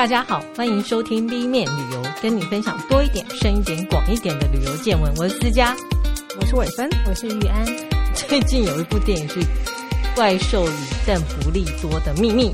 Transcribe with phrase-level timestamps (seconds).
[0.00, 5.12] 大家好，欢迎收听 B 面旅游，跟你分享多一点、深一点、广一点的旅游见闻。
[5.18, 5.76] 我是思佳，
[6.40, 7.66] 我是伟芬，我是玉安。
[8.14, 9.40] 最近有一部电影是
[10.14, 10.72] 《怪兽与
[11.06, 12.50] 邓不利多的秘密》，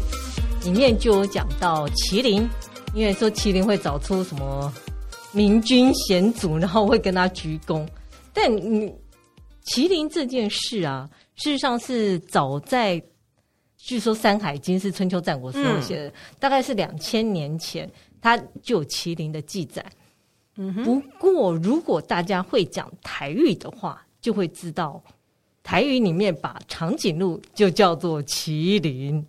[0.65, 2.49] 里面就有讲到麒麟，
[2.95, 4.75] 因为说麒麟会找出什么
[5.31, 7.87] 明君贤祖，然后会跟他鞠躬。
[8.35, 8.93] 但你
[9.67, 13.01] 麒麟这件事啊，事实上是早在。
[13.87, 17.89] 据说《山海经》是春秋战国时候写的，嗯、大概是两千年前，
[18.21, 19.85] 它就有麒麟的记载。
[20.57, 20.83] 嗯哼，
[21.21, 25.01] 不过如果大家会讲台语的话，就会知道
[25.63, 29.25] 台语里面把长颈鹿就叫做麒麟。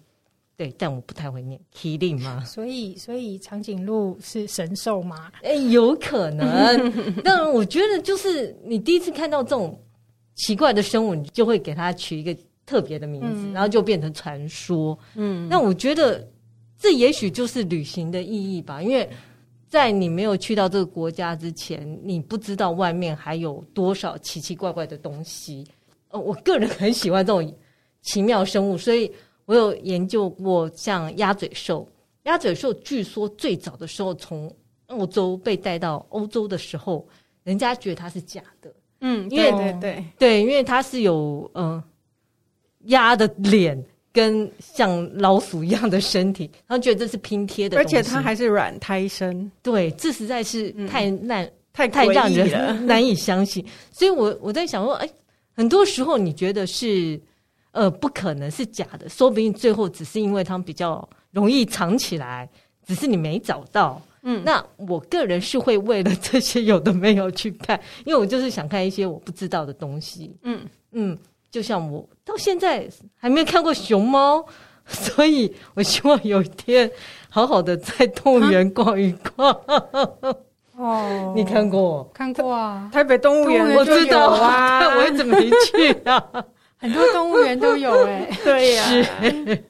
[0.55, 2.41] 对，但我不太会念麒麟嘛。
[2.44, 5.31] 所以，所以长颈鹿是神兽吗？
[5.44, 6.91] 哎，有可能。
[7.23, 9.80] 但我觉得，就是你第一次看到这种
[10.33, 12.35] 奇怪的生物，你就会给它取一个。
[12.67, 14.99] 特别的名字，然后就变成传说。
[15.16, 16.27] 嗯，那我觉得
[16.77, 19.09] 这也许就是旅行的意义吧，因为
[19.69, 25.66] 在你没有去到这个国家之前，你不知道外面还有多少奇奇怪怪的东西。
[26.09, 27.56] 呃，我个人很喜欢这种
[28.02, 29.09] 奇妙生物，所以
[29.45, 31.88] 我有研究过像鸭嘴兽。
[32.23, 34.53] 鸭嘴兽据说最早的时候从
[34.88, 37.08] 澳洲被带到欧洲的时候，
[37.44, 38.73] 人家觉得它是假的。
[39.00, 41.72] 嗯，因为对对对对，因为它是有嗯。
[41.72, 41.84] 呃
[42.88, 49.52] 鸭的脸跟像老鼠一样的身体， 他们觉得这是拼贴的，而且它还是软胎生。
[49.61, 52.47] 对，这实在是太难、嗯、太太让人
[52.88, 53.63] 难以相信。
[53.91, 55.09] 所以我我在想说，哎，
[55.53, 57.19] 很多时候你觉得是
[57.71, 62.49] 呃不可能是假的，说不定最后只是因为它们比较容易藏起来，
[62.85, 64.01] 只是你没找到。
[64.23, 70.35] 嗯，那我个人是会为了这些有的没有去看，因为我就是想看一些我不知道的东西。
[70.41, 71.17] 嗯嗯。
[71.50, 74.45] 就像我到现在还没有看过熊猫，
[74.86, 76.90] 所以我希望有一天
[77.30, 79.50] 好好的在动物园逛一逛。
[80.78, 82.03] 哦，你看过？
[82.13, 86.24] 看过啊，台北动物园我知道啊，但 我怎么没去啊？
[86.78, 88.90] 很多动物园都有哎、欸，对呀、啊。
[88.90, 89.63] 是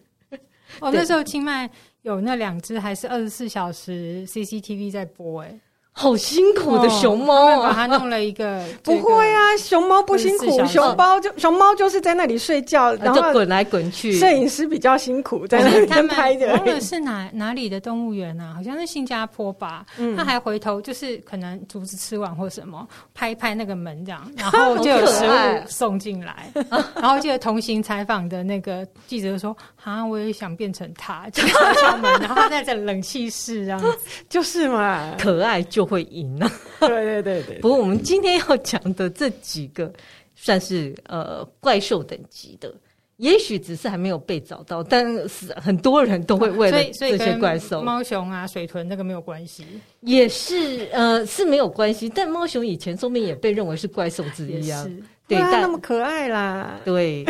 [0.82, 1.70] 哦，那时候清迈
[2.02, 5.60] 有那两只，还是二十四小时 CCTV 在播哎、欸。
[6.00, 7.69] 好辛苦的熊猫啊！
[7.69, 14.13] 把它弄了一个， 不会啊，熊猫不辛苦，熊猫就熊猫就是在那里睡觉，然后滚来滚去。
[14.13, 16.53] 摄影师比较辛苦，在那边拍的。
[16.53, 18.53] 忘了是哪哪里的动物园啊？
[18.56, 19.84] 好像是新加坡吧。
[20.16, 26.52] 他还回头就是可能竹子吃完或什么，拍一拍那个门这样，然后 就有食物送进来。
[26.94, 29.57] 然后记得同行采访的那个记者说
[29.88, 33.98] ：“啊，我也想变成他， 敲敲门，然后他在这冷气室这样子，
[34.30, 36.52] 就是嘛，可爱就。”会赢呢？
[36.81, 37.59] 对对对对。
[37.59, 39.90] 不过我们今天要讲的这几个，
[40.36, 42.75] 算是呃怪兽等级的，
[43.16, 49.66] 也许只是还没有被找到，但是很多人都会为了这些怪兽，猫熊啊、水豚那个没有关系，
[50.02, 52.09] 也是呃是没有关系。
[52.09, 54.86] 但猫熊以前说不定也被认为是怪兽之一啊，
[55.28, 56.80] 对，但那么可爱啦。
[56.86, 57.26] 对，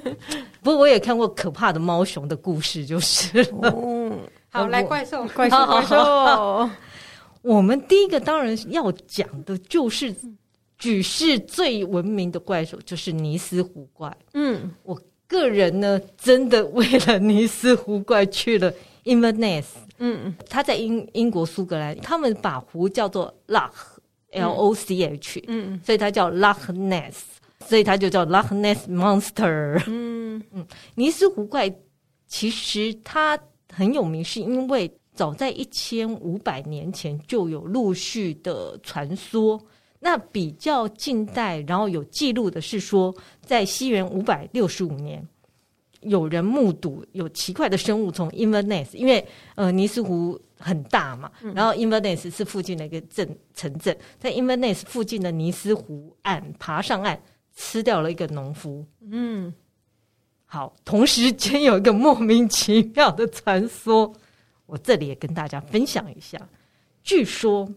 [0.62, 4.18] 不过我也看过可怕的猫熊的故事，就是嗯，
[4.50, 6.68] 好，来怪兽，怪兽，怪兽。
[7.42, 10.14] 我们第一个当然要讲的就是
[10.76, 14.14] 举世最闻名的怪兽，就是尼斯湖怪。
[14.34, 18.72] 嗯，我个人呢，真的为了尼斯湖怪去了
[19.04, 19.64] Inverness。
[19.98, 25.42] 嗯，他在英英国苏格兰，他们把湖叫做 Loch，L O C H。
[25.48, 27.14] 嗯，所以它叫 Loch Ness，
[27.68, 29.82] 所以它就叫 Loch Ness Monster。
[29.86, 31.72] 嗯 嗯，尼斯湖怪
[32.26, 33.38] 其实它
[33.72, 34.90] 很有名，是因为。
[35.18, 39.60] 早在一千五百年前就有陆续的传说。
[39.98, 43.12] 那比较近代，然后有记录的是说，
[43.44, 45.20] 在西元五百六十五年，
[46.02, 49.26] 有人目睹有奇怪的生物从 Inverness，因为
[49.56, 57.20] 呃尼斯湖很大嘛，然后 Inverness 是附近的一个镇城镇，在 Inverness 附近的尼斯湖岸爬上岸，
[57.58, 58.86] 吃掉了一个农夫。
[59.10, 59.52] 嗯，
[60.46, 64.14] 好，同时间有一个莫名其妙的传说。
[64.66, 66.38] 我这里也跟大家分享一下，
[67.02, 67.68] 据说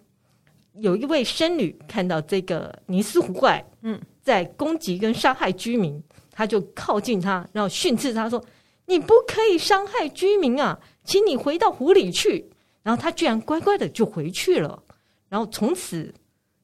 [0.73, 8.43] 有一位僧侣看到这个尼斯湖怪，嗯，在攻击跟伤害居民，他就靠近他，然后训斥他说
[8.85, 12.47] ：“你不可以伤害居民啊，请你回到湖里去。”
[12.83, 14.83] 然后他居然乖乖的就回去了。
[15.29, 16.13] 然后从此，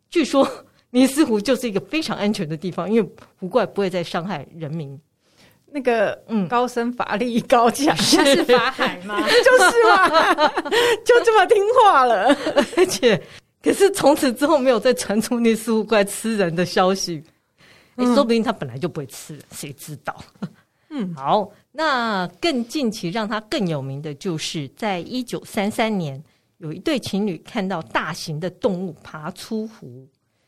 [0.10, 5.00] 据说尼斯湖就是一个非常安全的地方，因为湖怪不会再伤害人民。
[5.69, 9.19] 那个嗯，高僧法力高强，他 是法海吗？
[9.28, 10.48] 就是嘛，
[11.04, 12.34] 就这么听话了。
[12.78, 13.22] 而且，
[13.62, 17.22] 可是从此之后没有再传出尼斯湖怪吃人的消息。
[17.95, 20.16] 你、嗯欸、说不定他本来就不会吃人，谁知道？
[20.90, 26.24] 嗯，好，那更近期让它更有名的就是在一九三三年，
[26.60, 30.07] 有一对情侣看到大型的动物爬出湖，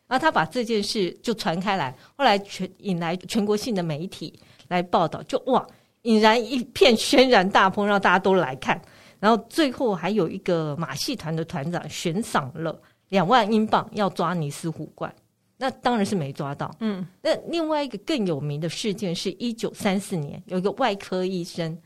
[0.10, 5.66] 然后他把这件事就传开来，后来全引来全国性的媒体来报道，就哇，
[6.02, 8.82] 引燃一片轩然大波，让大家都来看。
[9.20, 15.14] 然后最后还有一个马戏团的团长悬赏了两万英镑要抓尼斯湖怪，
[15.58, 16.74] 那当然是没抓到。
[16.80, 21.78] 嗯，那另外一个更有名的事件是一九三四年，有一个外科医生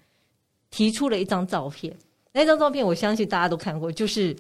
[0.69, 1.93] 提出了一张照片，
[2.31, 4.33] 那张照片我相信大家都看过，就是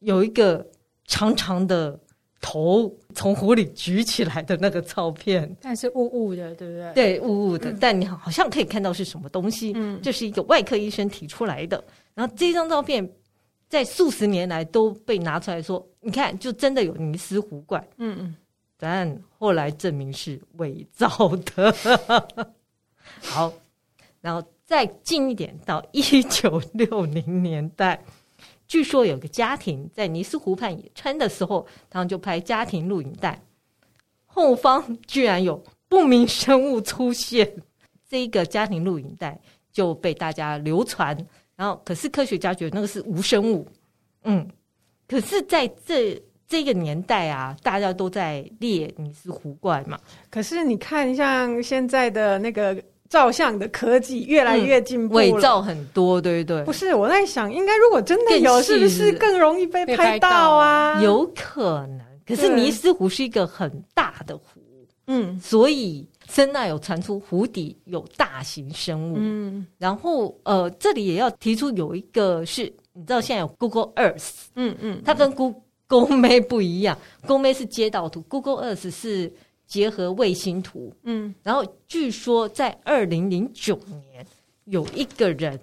[0.00, 0.66] 有一个
[1.04, 2.00] 长长的
[2.48, 6.92] 头从湖里举起来的那个照片，但是雾雾的，对不对？
[6.94, 9.72] 对，雾雾的，嗯、但你好像可以看到是什么东西。
[9.74, 11.82] 嗯，这是一个外科医生提出来的。
[12.14, 13.10] 然后这张照片
[13.68, 17.84] 在数十年来都被拿出来说，你看，就真的有尼斯湖怪。
[17.96, 18.36] 嗯嗯，
[18.78, 21.08] 但后来证明是伪造
[21.46, 21.74] 的。
[23.22, 23.52] 好，
[24.20, 28.00] 然后再近一点，到一九六零年代，
[28.66, 33.40] 据说有个家庭在尼斯湖畔野餐的时候，他们就拍家庭录影带，
[34.24, 37.50] 后方居然有不明生物出现，
[38.08, 39.40] 这个家庭录影带
[39.70, 41.16] 就被大家流传。
[41.54, 43.66] 然后，可是科学家觉得那个是无生物，
[44.24, 44.46] 嗯，
[45.08, 49.98] 可是在这这个年代啊，大家都在猎尼斯湖怪嘛。
[50.28, 52.76] 可是你看，像现在的那个
[53.08, 56.64] 照相的科技越来越进步了，伪造很多，对不对？
[56.64, 61.00] 不是，我在想，应该如果真的有，是不是更容易被拍到啊？
[61.02, 62.00] 有可能。
[62.26, 64.44] 可是尼斯湖是一个很大的湖，
[65.06, 66.08] 嗯，所以。
[66.28, 79.32] 声纳有传出湖底有大型生物，嗯，然后呃，这里也要提出有一个是，你知道现在有 Google Earth，嗯嗯，它跟 Google Map 不一样，Google Map 是街道图，Google Earth 是
[79.66, 84.26] 结合卫星图，嗯，然后据说在二零零九年，
[84.64, 85.60] 有一个人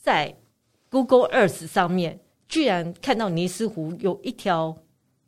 [0.00, 0.34] 在
[0.90, 2.18] Google Earth 上面
[2.48, 4.76] 居然看到尼斯湖有一条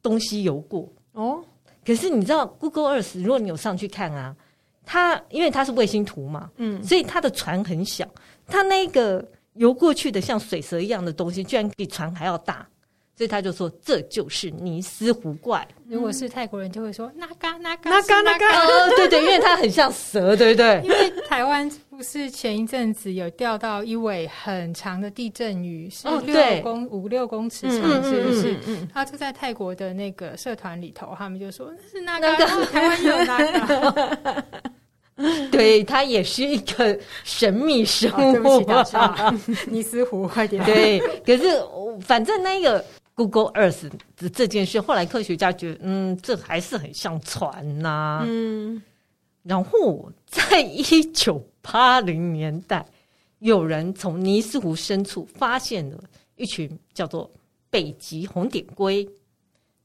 [0.03, 1.45] 东西游过，哦，
[1.85, 4.37] 可是你知道 Google Earth，如果你有上去看啊。
[4.85, 8.05] 它因为它是卫星图嘛，嗯，所以它的船很小，
[8.49, 12.69] 它那个游过去的像水蛇一样的东西，居然比船还要大，
[13.23, 15.65] 所以他就说这就是尼斯湖怪。
[15.89, 18.67] 如果是泰国人就会说那嘎那嘎那嘎那嘎，
[18.97, 20.81] 对对，因为它很像蛇，对不对？
[20.83, 28.57] 因为台湾不是前一阵子有钓到一尾很长的地震鱼，是六公五六公尺长，是不是？
[28.67, 34.45] 嗯，他就在泰国的那个社团里头，他们就说那是那个台湾有那个。
[35.53, 38.11] 对，它也是一个神秘生
[38.43, 40.65] 物，哦、 尼斯湖快点。
[40.65, 41.45] 对，可是
[42.01, 42.83] 反正那个
[43.15, 48.25] Google Earth 的这件事，后来科学家觉得，嗯，这还是很像船呐、啊。
[48.27, 48.83] 嗯，
[49.43, 50.83] 然后在一
[51.13, 52.85] 九八零年代，
[53.41, 56.03] 有人从尼斯湖深处发现了
[56.37, 57.31] 一群叫做
[57.69, 59.09] 北极红点龟，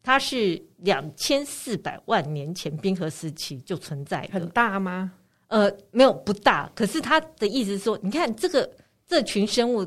[0.02, 5.12] 它是两千四百万年前冰河时期就存在的，很大吗？
[5.48, 8.70] 呃，没有不大，可是他的意思是说，你看这个
[9.06, 9.86] 这群生物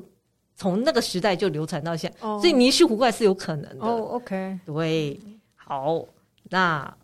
[0.61, 2.39] 从那个时代就流传到现在，oh.
[2.39, 3.87] 所以尼斯湖怪是有可能的。
[3.87, 5.19] 哦、oh,，OK，对，
[5.55, 6.05] 好，
[6.51, 6.95] 那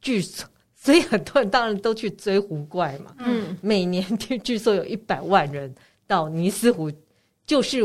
[0.00, 0.44] 据说，
[0.74, 3.14] 所以很多人当然都去追湖怪嘛。
[3.18, 5.72] 嗯，每年据据说有一百万人
[6.04, 6.90] 到尼斯湖，
[7.46, 7.78] 就是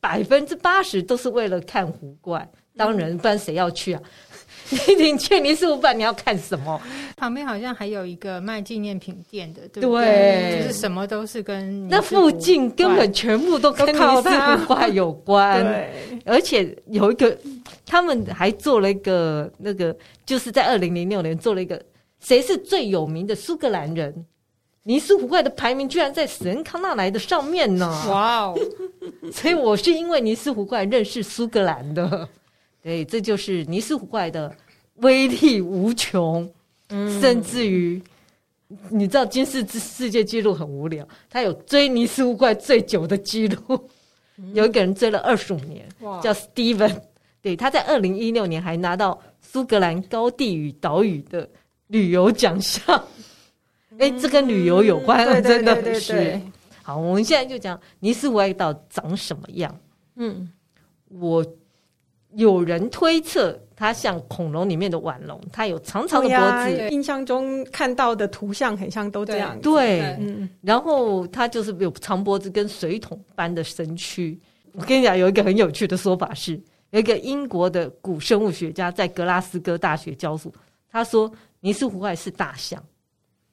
[0.00, 2.50] 百分之八十都是为了看湖怪。
[2.74, 4.02] 当然，不然谁要去啊？
[4.70, 6.80] 你你去尼斯湖畔，你要看什么？
[7.16, 10.04] 旁边好像还有一个卖纪念品店的，对不对？
[10.04, 15.62] 对，就是什么都是跟那附近根本全部都跟尼斯湖怪有关。
[15.66, 17.36] 对，而且有一个，
[17.84, 21.82] 他们还做了一个那个，就是在二零零六年做了一个
[22.20, 24.24] 谁是最有名的苏格兰人？
[24.82, 27.86] 尼斯湖怪的排名居然在史恩康纳莱的上面呢！
[28.08, 28.58] 哇哦！
[29.30, 32.26] 所以我是因为尼斯湖怪认识苏格兰的。
[32.82, 34.54] 对，这就是尼斯湖怪的
[34.96, 36.50] 威力无穷，
[36.88, 38.00] 嗯、甚至于
[38.88, 43.60] 你知道金世世界纪录很无聊，他有追尼斯湖怪最久的纪录，
[44.38, 45.86] 嗯、 有一个人追了二十五年，
[46.22, 46.98] 叫 Steven，
[47.42, 51.46] 对，他在二零一六年还拿到苏格兰高地与岛屿的
[51.88, 52.82] 旅游奖项，
[53.98, 56.40] 哎、嗯，这跟旅游有关，嗯、真的是。
[56.82, 59.78] 好，我们现在就讲尼斯湖怪到底长什么样？
[60.16, 60.50] 嗯，
[61.08, 61.44] 我。
[62.34, 66.88] 有人推测，它像恐龙里面的腕龙，它有长长的脖子。
[66.90, 69.58] 印象中看到的图像很像都这样。
[69.60, 74.38] 对，嗯，然后它就是有长脖子跟水桶般的身躯。
[74.72, 76.60] 我跟你讲，有一个很有趣的说法是，
[76.90, 80.52] 有一个英国的古生物学家在格拉斯哥大学教书，
[80.88, 82.80] 他说尼斯湖怪是大象，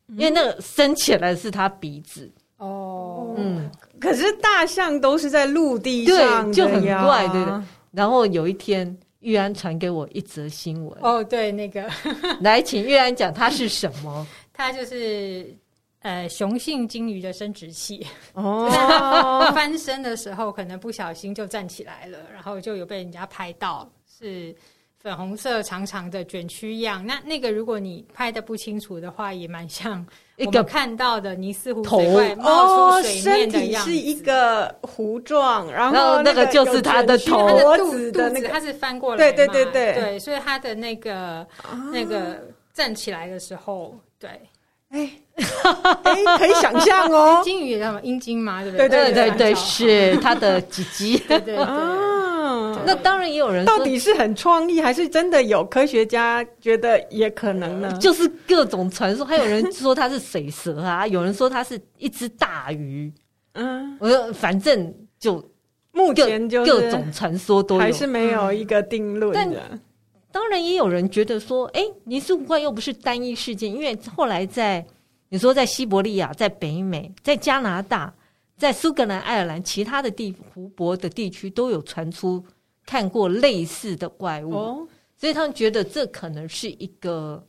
[0.10, 2.32] 因为那个升起来是它鼻子。
[2.58, 3.70] 哦，嗯，
[4.00, 7.64] 可是大象都是在陆地上，对，就很怪，对的。
[7.92, 11.00] 然后有一天，玉安传给我一则新闻。
[11.02, 11.90] 哦，对，那个
[12.42, 14.26] 来，请玉安讲它是什么？
[14.54, 15.56] 它就是
[16.00, 18.06] 呃雄性鲸鱼的生殖器。
[18.34, 18.70] 哦，
[19.56, 24.56] 翻身的时候可能不小心就站起来了，然后就有被人家拍到是。
[25.00, 30.06] 粉红色长长的卷曲样，那那个如果你拍的不清楚的话，也蛮像
[30.46, 39.94] 我们看到的尼斯湖水怪冒出水面的样子，哦、是一个弧状，然后那个就是它的头，它的肚子的那个，它是翻过来，对对对对。
[39.94, 41.48] 对，所以它的那个、啊、
[41.92, 42.40] 那个
[42.72, 44.30] 站起来的时候，对，
[44.90, 45.10] 哎
[46.04, 48.88] 哎，可以想象哦， 金鱼叫什么阴茎嘛，对不对？
[48.88, 49.38] 对对对。
[49.38, 51.66] 对，是它的鸡鸡， 对对对。
[52.86, 57.98] 那当然也有人说，到底是很创意，还是真的有科学家觉得也可能呢？
[58.00, 63.12] 就是各种传说，还有人说它是水蛇啊， 有人说它是一只大鱼。
[63.54, 65.44] 嗯，我说反正就
[65.92, 69.60] 目前就各种传说都有，还是没有一个定论的。
[69.70, 69.82] 但
[70.32, 74.86] 当然也有人觉得说，哎，尼斯湖怪又不是单一事件，因为后来在
[75.30, 78.14] 你说在西伯利亚、在北美、在加拿大、
[78.58, 82.44] 在苏格兰、爱尔兰其他的地湖泊的地区都有传出。
[82.88, 87.46] 看过类似的怪物，哦、所以他们觉得这可能是一个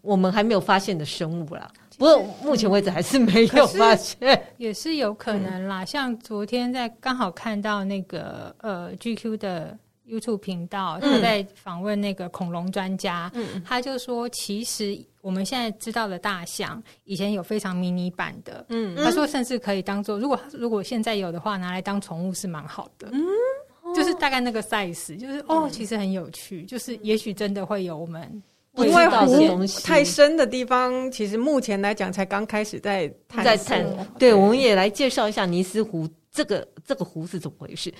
[0.00, 1.70] 我们还没有发现的生物啦。
[1.98, 5.84] 不过目前为止还是没有发现，也是有可能啦。
[5.84, 23.20] 嗯、像昨天在刚好看到那个呃 GQ 的 YouTube 频道，他在访问那个恐龙专家，嗯、他就说，其实我们现在知道的大象以前有非常迷你版的，嗯，他说甚至可以当做，如果如果现在有的话，拿来当宠物是蛮好的，嗯。
[23.94, 26.64] 就是大概那个 size，就是哦，其实很有趣。
[26.64, 29.82] 就是也许真的会有我们不知道的东西。
[29.82, 33.12] 太深的地方，其实目前来讲才刚开始在
[33.44, 33.84] 在探。
[34.18, 37.92] 对，我们也来介绍一下尼斯湖这个这个湖是怎么回事？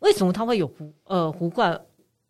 [0.00, 1.78] 为什么它会有湖呃湖怪？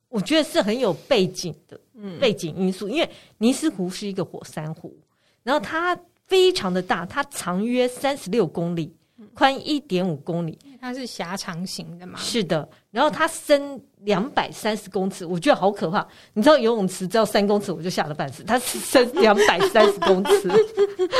[0.08, 2.88] 我觉得是很有背景的，嗯，背景因素。
[2.88, 4.96] 因为尼斯湖是一个火山湖，
[5.42, 8.94] 然后它非常的大，它长约三十六公里。
[9.36, 12.18] 宽一点五公里，它是狭长型的嘛？
[12.18, 16.06] 是的，然后它深两百三十公尺，我觉得好可怕。
[16.32, 18.42] 你知道游泳池只要三公尺，我就吓得半死。
[18.42, 20.50] 它是深 两百三十公尺，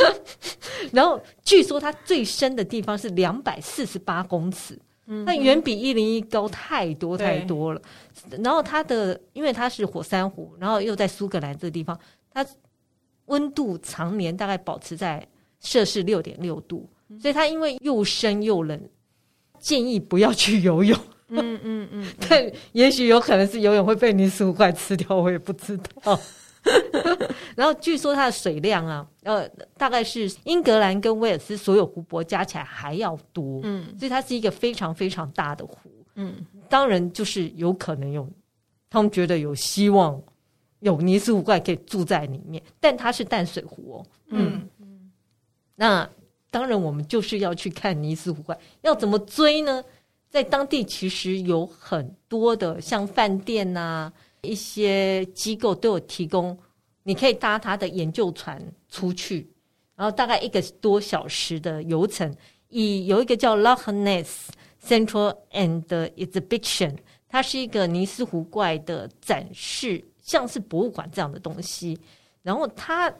[0.91, 7.79] 然后据说它最深的地方是两百四十八公尺，那远比一零一高太多太多了。
[8.43, 11.95] 然后它的，因为它是火山湖，然后又在苏格兰这个地方，
[12.33, 12.43] 它
[13.25, 15.23] 温度常年大概保持在
[15.59, 16.89] 摄氏六点六度。
[17.19, 18.79] 所以它因为又深又冷，
[19.59, 20.97] 建议不要去游泳。
[21.29, 26.17] 嗯嗯嗯， 但也许有可能是游泳会被尼斯湖怪吃掉，我也不知道。
[27.55, 29.47] 然后据说它的水量啊，呃，
[29.77, 33.59] 大概是英格兰跟威尔斯所有湖泊加起来还要多。
[33.63, 35.89] 嗯，所以它是一个非常非常大的湖。
[36.15, 36.35] 嗯，
[36.69, 38.29] 当然就是有可能有，
[38.89, 40.21] 他们觉得有希望
[40.79, 44.05] 有尼斯湖怪可以住在里面，但它是淡水湖哦。
[44.29, 45.11] 嗯嗯，
[45.75, 46.09] 那。
[46.49, 49.83] 当然，我们就是要去看尼斯湖怪，要怎么追呢？
[50.29, 56.57] 在当地其实有很多的，像饭店呐、啊，一些机构都有提供，
[57.03, 59.49] 你可以搭他的研究船出去，
[59.95, 62.33] 然后大概一个多小时的游程。
[62.69, 64.27] 以有一个叫 Loch Ness
[64.83, 66.97] Central and Exhibition，
[67.29, 71.97] 它是一个尼斯湖怪的展示，像是博物馆这样的东西。
[72.43, 73.13] 然后它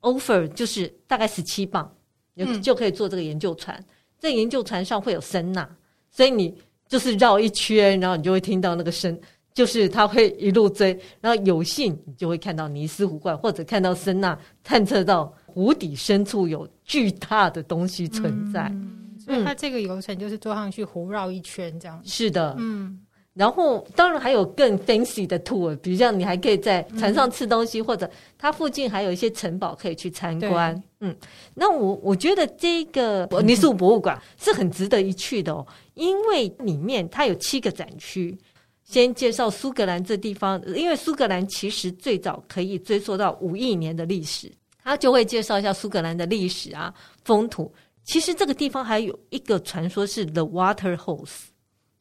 [0.00, 1.92] offer 就是大概十七磅。
[2.36, 3.84] 就就可以坐这个研究船，嗯、
[4.18, 5.68] 这研究船上会有声呐，
[6.10, 6.54] 所以你
[6.88, 9.18] 就是绕一圈，然后你就会听到那个声，
[9.52, 18.68] 就是它会一路追，然后有幸你就会看到尼斯湖怪，或者看到声呐，探测到湖底深处有巨大的东西存在。
[18.72, 22.00] 嗯、所以它这个游程就是坐上去湖绕一圈这样。
[22.04, 22.98] 是的，嗯。
[23.34, 30.80] 然后，当然还有更 fancy 的 tour，比如像你还可以在船上吃东西，嗯、或者它附近还有一些城堡可以去参观。
[31.00, 31.12] 嗯，
[31.54, 38.38] 那我我觉得这个尼斯博物馆是很值得一去的哦，因为里面它有七个展区。
[38.84, 46.92] 先介绍苏格兰这地方，因为苏格兰其实最早可以追溯到五亿年的历史，它就会介绍一下苏格兰的历史啊、
[47.24, 47.72] 风土。
[48.04, 51.46] 其实这个地方还有一个传说是 The Water Horse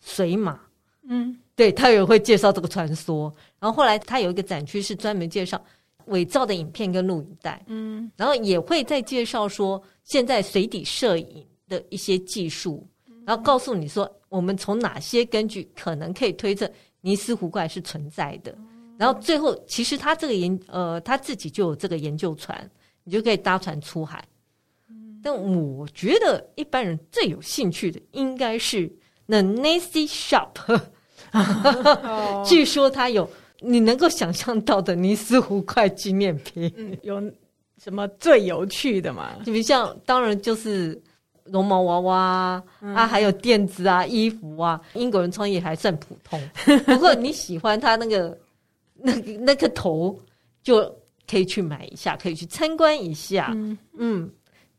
[0.06, 0.60] 水马。
[1.08, 5.64] 嗯，对，他也会介绍这个传说，然后后来他有一个展区是专门介绍
[6.06, 12.88] 伪造的影片跟录影带，嗯，然后也会再介绍说现在水底摄影的一些技术，
[13.26, 16.70] 然后告诉你说我们从哪些根据可能可以推测
[17.02, 18.58] 尼斯湖怪是存在的，
[18.98, 22.70] 然后最后其实他这个研呃他自己就有这个研究船，
[23.04, 24.24] 你就可以搭船出海。
[25.22, 28.88] 但我觉得一般人最有兴趣的应该是
[29.28, 30.82] The Nasty Shop，
[32.46, 36.72] 据说它有你能够想象到的尼斯湖块纪念品。
[36.78, 37.22] 嗯，有
[37.82, 39.32] 什么最有趣的吗？
[39.46, 41.02] 就比如像，当然就是
[41.46, 44.80] 绒毛娃娃、嗯、啊，还有垫子啊、衣服啊。
[44.94, 46.42] 英国人创业还算普通，
[46.86, 48.38] 不过你喜欢他那个
[48.96, 50.18] 那个那个头，
[50.62, 50.84] 就
[51.30, 53.52] 可以去买一下，可以去参观一下。
[53.54, 53.78] 嗯。
[53.98, 54.30] 嗯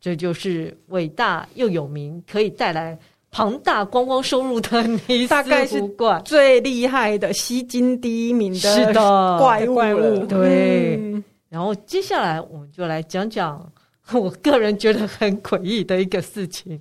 [0.00, 2.98] 这就是伟大又有名，可以带来
[3.34, 8.94] 庞大观光收入的尼斯湖怪，最厉害的吸金第一名的
[9.40, 10.24] 怪物怪物。
[10.24, 13.72] 对，嗯、然后接下来我们就来讲讲
[14.12, 16.80] 我个人觉得很诡异的一个事情，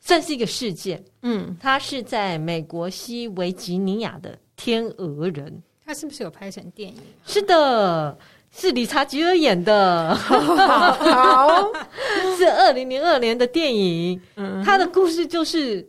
[0.00, 1.04] 算是一个事件。
[1.20, 6.96] 嗯，它是在美国西维吉尼亚的天鹅人，它是不是有拍成电影？
[7.26, 8.16] 是的。
[8.52, 11.72] 是理查吉尔演的，好，
[12.36, 14.20] 是二零零二年的电影。
[14.36, 15.88] 嗯，他的故事就是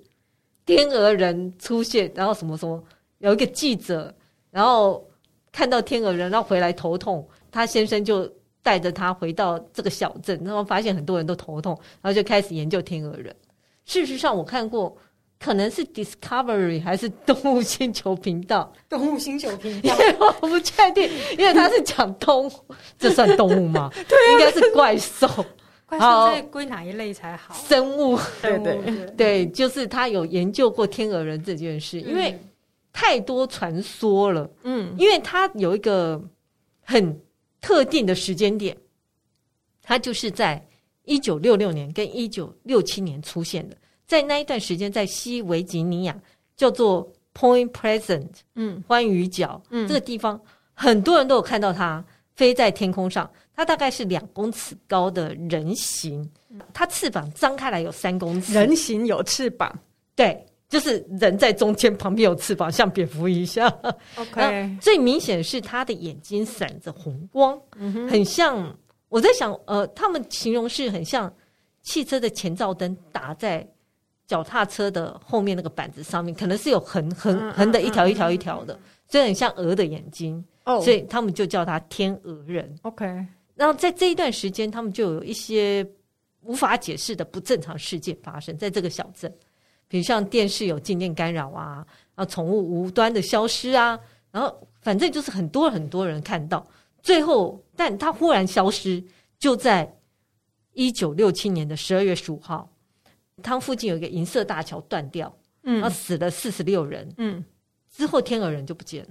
[0.65, 2.81] 天鹅人出现，然后什么什么，
[3.17, 4.13] 有一个记者，
[4.51, 5.03] 然后
[5.51, 13.35] 看到天鹅人，然后回来头痛，他先生就带着他回到这个小镇，然后发现很多人都头痛，然后就开始研究天鹅人。
[13.85, 14.95] 事实上，我看过。
[15.41, 18.71] 可能是 Discovery 还是 动物星球频道？
[18.87, 22.51] 动物星球频道， 我不确定，因为他是讲动物，
[22.99, 23.89] 这算动物吗？
[24.07, 25.27] 对、啊，应该是怪兽。
[25.87, 27.53] 怪兽在归哪一类才好？
[27.67, 32.39] 生物，对对对，对，就是他有研究过天鹅人这件事，因为
[32.93, 34.49] 太多传说了。
[34.63, 36.21] 嗯，因为他有一个
[36.83, 37.19] 很
[37.59, 38.77] 特定的时间点，
[39.81, 40.65] 他就是在
[41.03, 43.75] 一九六六年跟一九六七年出现的。
[44.11, 46.13] 在那一段时间，在西维吉尼亚
[46.57, 50.37] 叫做 Point Pleasant，嗯，欢愉角，嗯，这个地方
[50.73, 52.03] 很多人都有看到它
[52.35, 53.31] 飞在天空上。
[53.55, 56.29] 它大概是两公尺高的人形，
[56.73, 58.53] 它翅膀张开来有三公尺。
[58.53, 59.73] 人形有翅膀，
[60.13, 63.95] 对，就是人在中间，旁边有翅膀，像蝙蝠一样。
[64.17, 68.77] OK， 最明显是它的眼睛闪着红光，嗯哼，很像。
[69.07, 71.33] 我在想，呃，他们形容是很像
[71.81, 73.65] 汽车的前照灯打在。
[74.31, 80.41] 脚踏车的后面那个板子上面，可能是有横横横的一条一条一条的，所以很像鹅的眼睛。
[80.63, 82.73] 哦，所以他们就叫它天鹅人。
[82.83, 83.05] OK，
[83.55, 85.85] 然后在这一段时间，他们就有一些
[86.43, 89.29] 无法解释的不正常事件发生在这个小镇，
[89.89, 93.99] 比如像电视有静电干扰啊，然后宠物无端的消失啊，
[94.31, 96.65] 然后反正就是很多很多人看到，
[97.03, 99.03] 最后但它忽然消失，
[99.37, 99.93] 就在
[100.71, 102.70] 一九六七年的十二月十五号。
[103.41, 107.43] 它附近有一个银色大桥断掉，嗯，然后死了四十六人，嗯，
[107.89, 109.09] 之后天鹅人就不见了。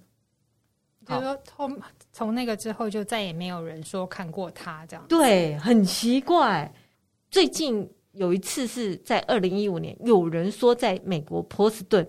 [1.07, 1.81] 就是说，从
[2.13, 5.05] 从那个之后就再也没有人说看过他这样。
[5.09, 6.73] 对，很奇怪。
[7.31, 12.07] 最近有一次是在二零一五年，有人说在美国波士顿，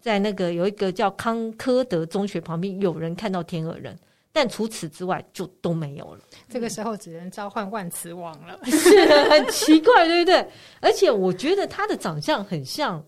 [0.00, 3.98] 在那个有一个叫康科德中学旁边，有人看到天鹅人。
[4.32, 6.20] 但除此之外就都没有了。
[6.48, 10.48] 这个时候只能召唤万磁王了， 是很奇怪，对不对？
[10.80, 13.04] 而且我觉得他的长相很像，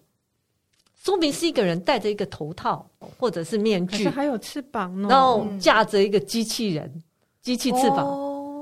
[1.03, 7.03] 说明是一个人戴着一个头套或者是面具，还有翅膀呢，然后架着一个机器人，嗯、
[7.43, 7.99] 机器翅膀。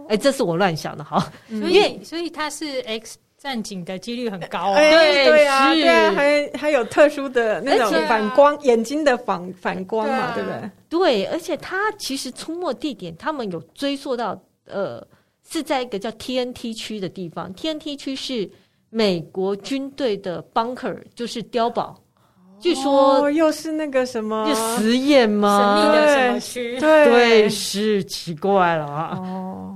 [0.09, 1.31] 哎、哦，这是我乱想的，哈。
[1.49, 3.19] 所以，所以他是 X。
[3.39, 4.75] 战警的几率很高啊！
[4.75, 10.71] 对对啊，对啊，还还有特殊的那种反光、啊、眼睛的反反光嘛，对不对？
[10.89, 15.07] 对，而且他其实出没地点，他们有追溯到，呃，
[15.49, 17.55] 是在一个叫 TNT 区的地方。
[17.55, 18.51] TNT 区是
[18.91, 21.97] 美国军队的 bunker，就是碉堡。
[22.61, 25.81] 据说、哦、又是那个什么实验吗？
[25.81, 26.81] 神秘的什么区？
[26.81, 29.17] 对，对，是奇怪了啊。
[29.17, 29.68] 哦，嗯，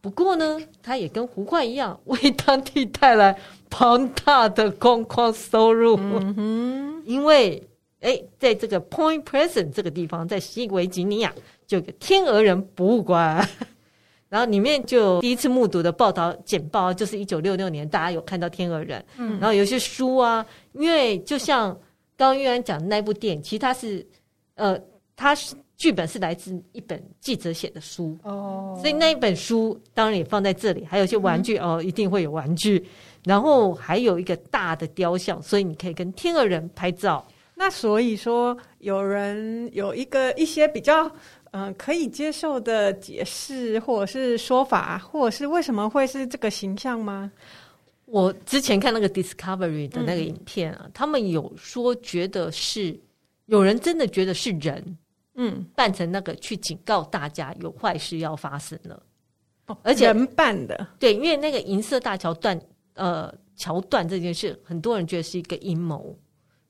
[0.00, 5.96] 不过呢，它也跟胡怪一样，为当地带来庞大的观光收入。
[5.98, 7.62] 嗯哼，因为
[8.00, 11.32] 哎，在这个 Point Pleasant 这个地方，在西维吉尼亚，
[11.66, 13.48] 就有个天鹅人博物馆。
[14.28, 19.04] 然后里面就第一次目睹的报道简报，就是一九六六年，大家有看到天鹅人。
[19.16, 21.76] 嗯，然后有些书啊，因为就像。
[22.18, 24.04] 刚刚玉安讲的那部电影，其实它是，
[24.56, 24.76] 呃，
[25.14, 28.18] 它是剧本是来自一本记者写的书。
[28.24, 32.84] 哦，所以那一本书当然也放在这里，还有一些玩具、嗯、哦，一定会有玩具，
[33.24, 37.26] 然后还有一个大的雕像，所以你可以跟天鹅人拍照。
[37.54, 41.06] 那所以说，有人有一个一些比较
[41.52, 47.30] 嗯、呃、可以接受的解释，或者是说法，或者是为什么会是这个形象吗？
[48.04, 52.98] 我之前看那个 Discovery 的那个影片啊，嗯、他们有说觉得是
[53.46, 54.96] 有人真的觉得是人，
[55.40, 59.02] 嗯，扮成那个去警告大家有坏事要发生了。
[59.82, 62.58] 而且人扮的，对，因为那个银色大桥断，
[62.94, 66.18] 呃，桥断这件事，很多人觉得是一个阴谋，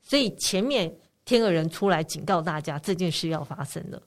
[0.02, 0.92] 所以前面
[1.24, 4.02] 天鹅人出来警告大家这件事要发生了。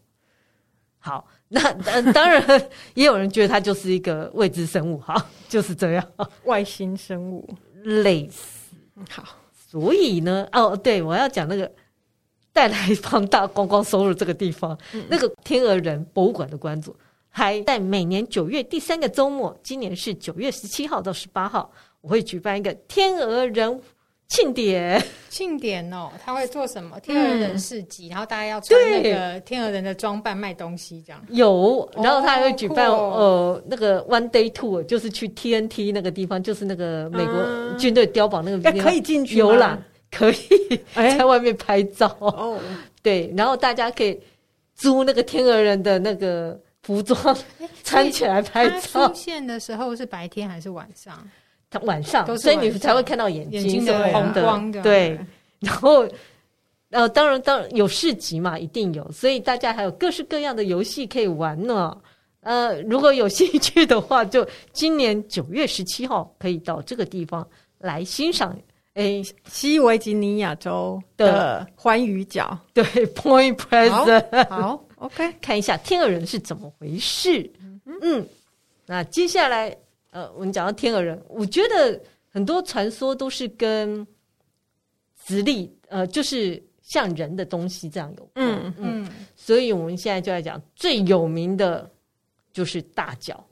[0.99, 6.05] 好，那呃， 当然也有人觉得它就是一个未知生物，哈，就是这样，
[6.43, 7.49] 外星生物
[7.83, 8.75] 类似。
[9.09, 11.71] 好，所以呢，哦，对，我要讲那个
[12.53, 16.95] 带来庞大观光收入这个地方，嗯、那个天鹅人博物馆的馆主。
[17.33, 23.79] 还在每年九月第三个周末，今年是九月十七号到十八号，我会举办一个天鹅人
[24.27, 25.01] 庆典。
[25.29, 26.99] 庆典哦，他会做什么？
[26.99, 31.21] 天鹅人市集，嗯、然后大家要穿那个天鹅人的装扮卖东西，这样。
[31.29, 42.07] 有，然后他还会举办、哦、呃那个 one day tour，就是去 TNT 那个地方，就是那个美国军队碉堡那个地方，嗯、可以进去游览，可以在外面拍照。
[42.19, 42.59] 哦，
[43.01, 44.19] 对，然后大家可以
[44.75, 46.59] 租那个天鹅人的那个。
[46.83, 47.37] 服装
[47.83, 49.07] 穿起来拍照。
[49.07, 51.15] 出现的时候是白天还是晚上？
[51.69, 54.81] 他晚上，所以你才会看到眼睛，的红光的。
[54.81, 55.15] 对，
[55.59, 56.07] 然后
[56.89, 61.95] 呃，当然当然有市集嘛，一定有，所以大家还有各式各样的游戏可以玩呢。
[62.39, 64.43] 呃，如果有兴趣的话，就
[64.73, 67.47] 今年九月十七号可以到这个地方
[67.77, 68.57] 来欣赏。
[68.93, 72.83] 哎，西维吉尼亚州的欢愉角，对，
[73.15, 74.83] Point Pleasant，好。
[74.97, 77.49] OK，看一下天鹅人是怎么回事。
[77.59, 78.27] 嗯，嗯，
[78.85, 79.75] 那接下来，
[80.11, 81.99] 呃，我们讲到天鹅人，我觉得
[82.29, 84.05] 很多传说都是跟
[85.25, 88.45] 直立，呃，就是像人的东西这样有关。
[88.45, 91.89] 嗯嗯，所以我们现在就来讲最有名的
[92.53, 93.43] 就是大脚。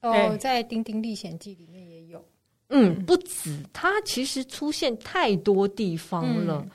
[0.00, 1.68] 哦，在《丁丁历险记》里。
[2.68, 6.62] 嗯，不止，它其实出现太多地方了。
[6.64, 6.70] 嗯。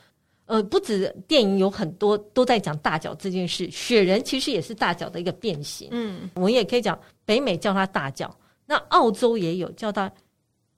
[0.49, 5.87] 呃，不止电影有很多都在讲大脚这件事，雪人其实也是大脚的一个变形。
[5.91, 10.11] 嗯，我们也可以讲北美叫它大脚，那澳洲也有叫它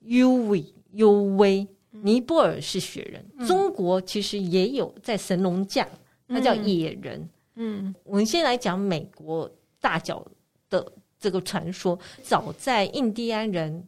[0.04, 5.88] UV UV，尼泊尔是雪人，嗯、中国其实也有在神农架，
[6.28, 7.30] 它叫野人。
[7.56, 10.22] 嗯，我们先来讲美国大脚
[10.70, 10.86] 的
[11.18, 13.82] 这个传说，早在印第安人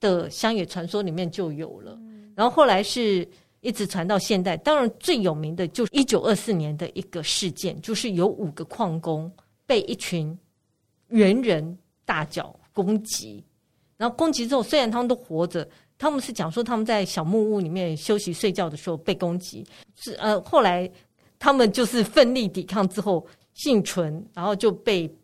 [0.00, 1.96] 的乡野传说里面就有了，
[2.34, 3.28] 然后后来是。
[3.62, 9.30] 一直传到现代，当然最有名的就是一九二四年的一个事件，就是有五个矿工
[9.66, 10.34] 被一群
[11.08, 13.44] 猿人大脚攻击，
[13.98, 19.62] 然后攻击之后，虽然他们都活着，他们是讲说他们在小木屋里面休息睡觉的时候被攻击，
[19.94, 20.90] 是呃后来
[21.38, 25.14] 他们就是奋力抵抗之后幸存，然后就被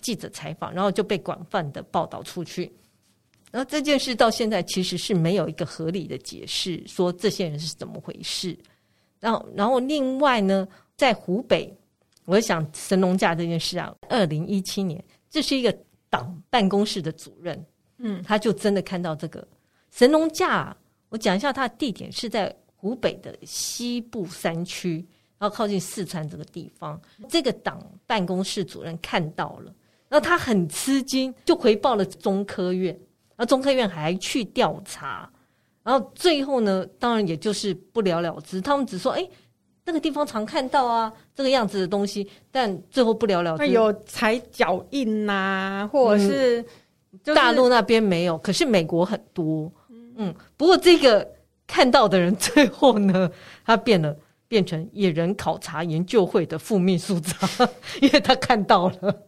[0.00, 2.72] 记者采访，然后就被广泛的报道出去。
[3.56, 8.54] 然后这件事到现在其实是没有一个合理的解释，说这些人是怎么回事。
[9.18, 11.74] 然后，然后另外呢，在湖北，
[12.26, 15.74] 我想神农架这件事啊，二零一七年，这是一个
[16.10, 17.66] 党办公室的主任，
[17.96, 19.48] 嗯，他就真的看到这个
[19.90, 20.76] 神农架。
[21.08, 24.96] 我讲一下，它的地点是在湖北的西部山区，
[25.38, 27.00] 然后靠近四川这个地方。
[27.26, 29.74] 这个党办公室主任看到了，
[30.10, 32.94] 然后他很吃惊，就回报了中科院。
[33.36, 35.30] 那中科院还去调查，
[35.82, 38.60] 然后最后呢，当然也就是不了了之。
[38.60, 39.28] 他们只说：“哎，
[39.84, 43.68] 那个地方常看到啊，这个样子的东西。”但最后不了了之。
[43.68, 46.62] 有踩脚印呐、啊，或者是、
[47.22, 49.70] 就是、大陆那边没有，可是美国很多。
[50.16, 51.26] 嗯，不过这个
[51.66, 53.30] 看到的人最后呢，
[53.66, 54.16] 他变了，
[54.48, 57.68] 变成野人考察研究会的副秘书长，
[58.00, 59.22] 因为他看到了。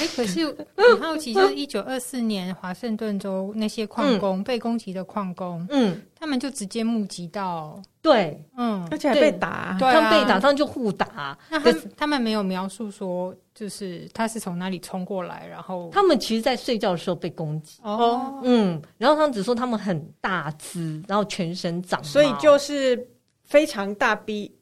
[0.00, 0.46] 哎、欸，可是
[0.76, 11.36] 很好奇，就是一九二四年华盛顿州那些矿工、嗯、被攻击的矿工，嗯，他们就直接目击到，对，嗯，而且还被打，他们被打，他们就互打。
[11.50, 17.78] 那他他们没有描述说，就是他是从哪里冲过来，然后他们其实，在睡觉的时候被攻击。
[17.82, 23.08] 哦，嗯，然后他们只说他们很大只，然后全身长，所以就是
[23.44, 24.52] 非常大逼。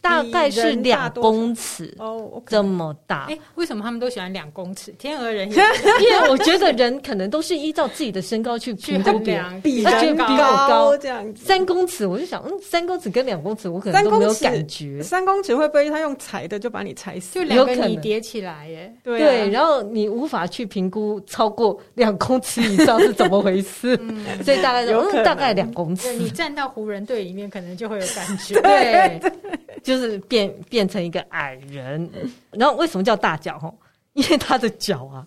[0.00, 3.26] 大概是两公尺哦，这么大。
[3.28, 4.92] 哎，为什么他们都喜欢两公尺？
[4.98, 11.44] 天鹅人， 因为我觉得人可能都是依照自己的身高去去衡量，比人高这样子。
[11.44, 15.02] 三公尺，我就想，嗯，三公尺跟两公尺，我可能都没有感觉。
[15.02, 17.34] 三公尺会不会他用踩的就把你踩死？
[17.34, 23.98] 就两个你叠起来耶，对，然后你无法去评估超过两公尺以上是怎么回事，
[24.44, 26.12] 所以大概有大概两公尺。
[26.14, 28.60] 你站到湖人队里面，可能就会有感觉。
[28.62, 29.20] 对。
[29.82, 32.08] 就是变变成一个矮人，
[32.50, 33.58] 然后为什么叫大脚？
[33.58, 33.76] 吼，
[34.14, 35.26] 因为他的脚啊，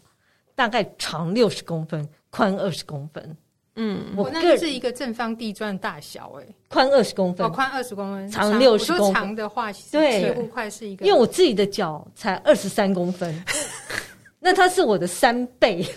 [0.55, 3.37] 大概长六十公分，宽二十公分。
[3.75, 9.13] 嗯，我那是一个正方地砖大小，哎，宽二十公分，哦，宽二十公分，长六十公分。
[9.13, 11.05] 长的话，其实几乎快是一个。
[11.05, 13.33] 因为我自己的脚才二十三公分，
[14.41, 15.87] 那它是我的三倍，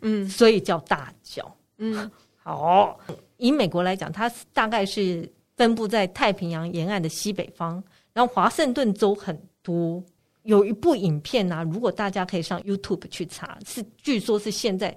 [0.00, 1.56] 嗯，所以叫大脚。
[1.78, 2.10] 嗯，
[2.42, 2.98] 好，
[3.36, 10.02] 以美国来讲，它大概是分布在太平洋沿岸的西北方，然后华盛顿州很多。
[10.42, 14.94] 有一部影片啊，如果大家可以上 YouTube 去查，是据说是现在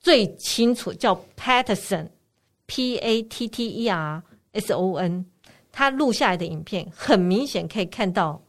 [0.00, 4.20] 最清楚，叫 Patterson，P A T T E R
[4.50, 5.24] S O N，
[5.70, 8.42] 他录下来的影片，很明显可以看到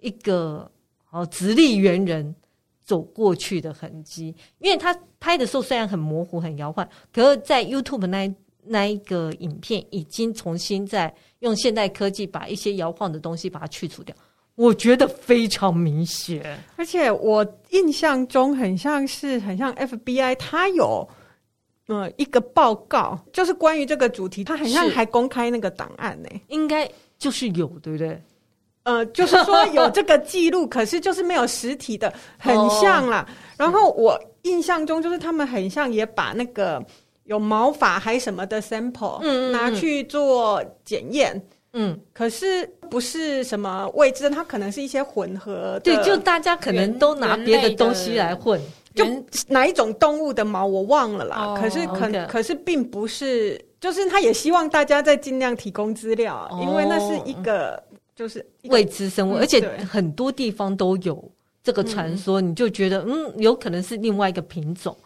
[0.00, 0.70] 一个
[1.10, 2.36] 哦直立猿人
[2.84, 4.36] 走过去的痕迹。
[4.58, 8.28] 因为他拍的时候虽然很模糊、很摇晃，可是在 YouTube 那
[8.66, 14.14] 那一个影片已经重新在用现代科技把一些摇晃的东西把它去除掉。
[14.56, 21.08] 我觉得非常明显，而且我印象中很像是很像 FBI，他有
[21.88, 28.22] 呃一个报告，就是关于这个主题，它很像还公开那个档案呢、欸，应该就是有对不对？
[28.84, 33.26] 呃，就是说有这个记录，可是就是没有实体的，很像啦。
[33.26, 36.84] 哦、然后我印象中就是他们很像也把那个
[37.24, 39.52] 有毛发还什么的 sample 嗯，嗯，嗯。
[39.52, 41.40] 拿去做检验。
[41.76, 45.80] 嗯，可是不是什么未知的，它可能是一些混合的。
[45.80, 48.60] 对，就大家可能都拿别的东西来混，
[48.94, 49.04] 就
[49.48, 51.36] 哪一种动物的毛我忘了啦。
[51.36, 57.82] 哦、可是可 okay 可是并不是，就是他也希望大家在尽量提供资料，哦、因为那是一个
[58.14, 61.28] 就是未知生物，嗯、而且很多地方都有
[61.64, 64.96] 这个传说，嗯、你就觉得嗯，有可能是另外一个品种，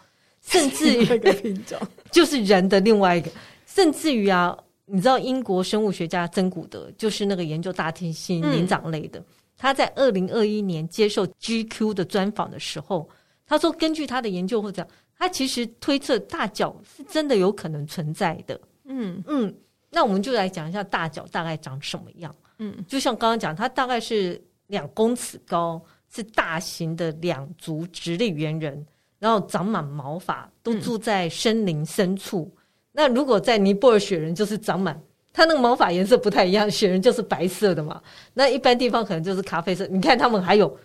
[0.42, 1.78] 甚至于一个品种
[2.11, 3.31] 就是人的另外一个，
[3.66, 4.57] 甚至于啊。
[4.90, 13.07] 你知道英国生物学家珍古德就是那个研究大猩猩灵长类的，嗯、他在二零二一年接受 GQ 的专访的时候，
[13.44, 18.59] 他说根据他的研究或者他其实推测大脚是真的有可能存在的。
[18.87, 19.55] 嗯嗯，
[19.90, 22.35] 那我们就来讲一下大脚大概长什么样。
[22.59, 25.79] 嗯，就像刚刚讲，它大概是两公尺高，
[26.11, 28.87] 是大型的两足直立猿人，
[29.18, 32.50] 然后长满毛发，都住在森林深处。
[32.54, 32.59] 嗯
[32.90, 35.00] 那如果在尼泊尔雪人就是长满，
[35.33, 38.02] 它那个毛发颜色不太一样，雪人就是白色的嘛。
[38.35, 39.87] 那一般地方可能就是咖啡色。
[39.87, 40.76] 你看他们还有，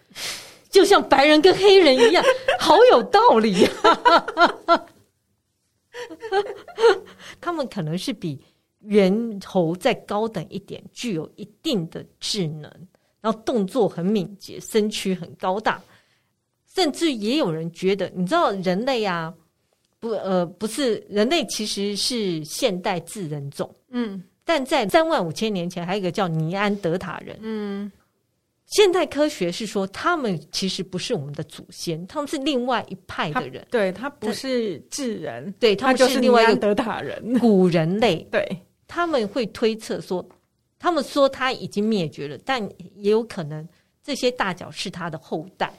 [0.69, 2.23] 就像白人跟黑人一样，
[2.59, 3.69] 好有道理呀、
[4.67, 4.77] 啊。
[7.41, 8.39] 他们可能是比
[8.81, 12.71] 猿猴再高等一点，具有一定的智能，
[13.21, 15.81] 然后动作很敏捷，身躯很高大，
[16.73, 19.33] 甚至也有人觉得，你知道人类啊。
[19.99, 27.89] 不，呃，不是，人类其实是现代智人种，嗯，但在三万五千年前，还有一个叫尼安德塔人，嗯，
[28.65, 38.45] 现代科学是说他们其实不是我们的祖先，他们是另外一派的人，他对他不是智人，对他们就是另外一个德塔人，古人类， 对，
[38.89, 40.27] 他们会推测说，
[40.77, 42.61] 他们说他已经灭绝了，但
[42.95, 43.65] 也有可能
[44.03, 45.73] 这些大脚是他的后代，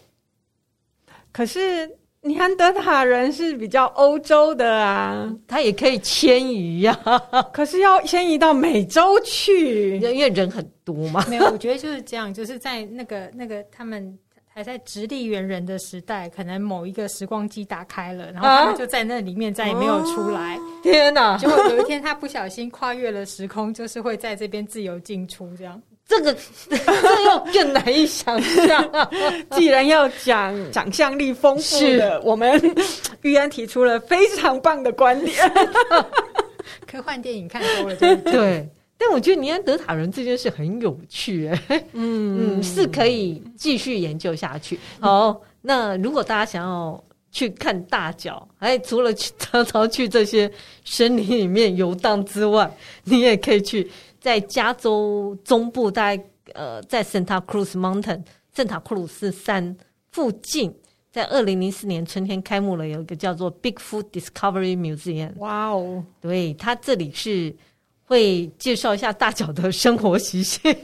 [1.35, 1.91] 可是。
[2.27, 6.99] 尼安德塔人是比较欧洲的啊，他也可以迁移呀，
[7.53, 11.23] 可是要迁移到美洲去，因为人很多嘛。
[11.29, 14.19] 没有，我觉得就是这样，就是在那个那个他们
[14.49, 20.57] 还在直立猿人的时代，可能某一个时光机打开了，然后他们就在那里面再也没有出来。
[20.57, 21.37] 啊、天哪！
[21.37, 25.79] 结果有一天他不小心跨越了时空，就是会在这边自由进出这样。
[26.07, 26.37] 这个
[26.69, 26.77] 这
[27.25, 29.09] 又更难以想象。
[29.53, 32.61] 既然要讲想象力丰富的，是我们
[33.23, 35.35] 玉安提出了非常棒的观点。
[36.87, 44.79] 科幻电影看多了，对，但我觉得尼安德塔人这件事很有趣，哎，嗯嗯，是可以继续研究下去。
[45.01, 50.51] 好，那如果大家想要去看大脚，哎，除了去 常常去这些
[50.85, 52.71] 森林里面游荡之外，
[53.05, 53.91] 你也可以去。
[54.25, 58.23] 在加州中部，大概呃，在圣塔克鲁斯 Mountain
[58.57, 59.77] 圣塔库鲁斯山
[60.13, 60.75] 附近，
[61.13, 65.37] 在二零零四年春天开幕了，有一个叫做 Bigfoot Discovery Museum。
[65.37, 67.55] 哇哦，对，它这里是
[68.05, 70.75] 会介绍一下大脚的生活习性，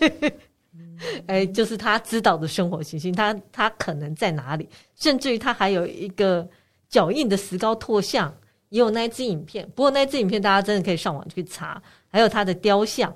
[1.24, 6.46] 哎，就是他知道的生活习性，他他可能在哪里，甚至于他还有一个
[6.90, 8.30] 脚印的石膏拓像，
[8.68, 9.66] 也有那一支影片。
[9.74, 13.10] 不过那一支影片大家真的可以上网去查，还有他的雕像。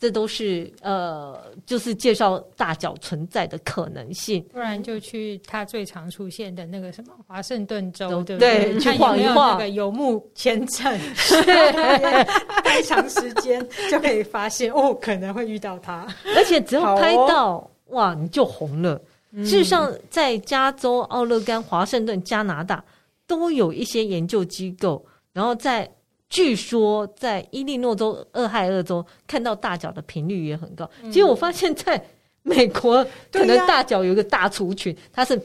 [0.00, 4.42] 这都是呃，就是介绍大脚存在的可能性。
[4.44, 8.78] 不然就去他最常出现的那个什么华盛顿州，都对不对？
[8.80, 10.98] 去晃一晃，那个游牧签证，
[12.64, 16.06] 太长时间就可以发现哦，可能会遇到他。
[16.34, 18.98] 而且只要拍到、哦、哇，你就红了。
[19.32, 22.82] 嗯、事实上，在加州、奥勒冈、华盛顿、加拿大
[23.26, 25.86] 都有一些研究机构，然后在。
[26.30, 30.88] 据说在伊利诺州、俄亥俄州看到大脚的频率也很高。
[31.04, 32.02] 其实我发现在
[32.42, 35.38] 美国，可能大脚有一个大族群，它是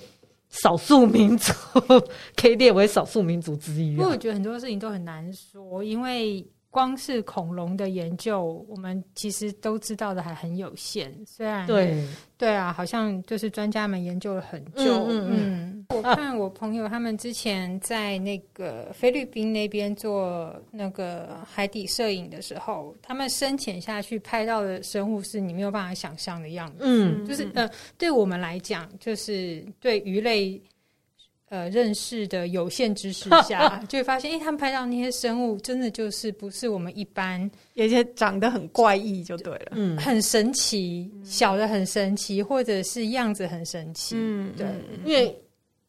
[0.47, 1.51] 少数民族
[2.37, 3.97] 可以列为少数民族之一啊。
[3.97, 6.47] 不过我觉得很多事情都很难说，因为。
[6.75, 11.09] 光是恐龙的研究，我们其实都知道的还很有限。
[11.25, 12.05] 虽然对
[12.37, 15.05] 对啊，好像就是专家们研究了很久。
[15.07, 26.77] 嗯，嗯，嗯，我看我朋友他们之前在那个菲律宾那边做那个海底摄影的时候，他们深潜下去拍到的生物是你没有办法想象的样子。
[26.81, 30.61] 嗯，就是呃，对我们来讲，就是对鱼类。
[31.49, 44.65] 呃，认识的有限知识下， 就会发现，哎、欸，他们拍到那些生物，真的就是不是我们一般，有些长得很怪异，就对了，嗯，很神奇，小的很神奇，或者是样子很神奇，嗯，对，
[45.05, 45.33] 因为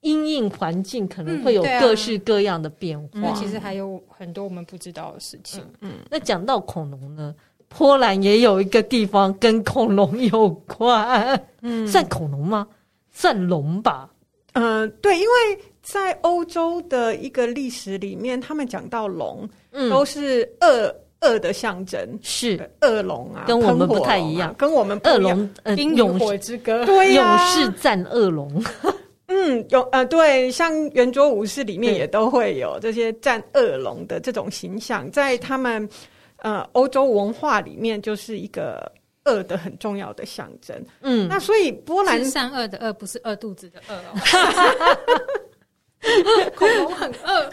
[0.07, 5.61] 因应环境可能会有各式各样的变化，那、嗯啊、其实还有很多我们不知道的事情。
[5.81, 6.07] 嗯，嗯。
[6.09, 7.35] 那讲到恐龙呢，
[7.66, 12.66] 波兰也有一个地方跟恐龙有关，嗯，算恐龙吗？
[13.11, 14.09] 算龙吧。
[14.53, 22.71] 嗯、呃，对，因为在欧洲的一个历史里面，他们讲到龙，嗯，都是恶恶的象征，是。
[22.81, 28.62] 恶龙啊，跟我们不太一样，跟我们恶龙，呃，冰与火之歌，对勇士战恶龙，
[29.29, 35.89] 嗯，有呃，对，像圆桌武士里面也都会有这些战恶龙的这种形象，在他们
[36.39, 38.93] 呃欧洲文化里面就是一个。
[39.29, 44.15] 恶的很重要的象征，嗯，那所以波兰善恶的恶不是饿肚子的饿哦，
[46.55, 47.51] 恐龙很饿，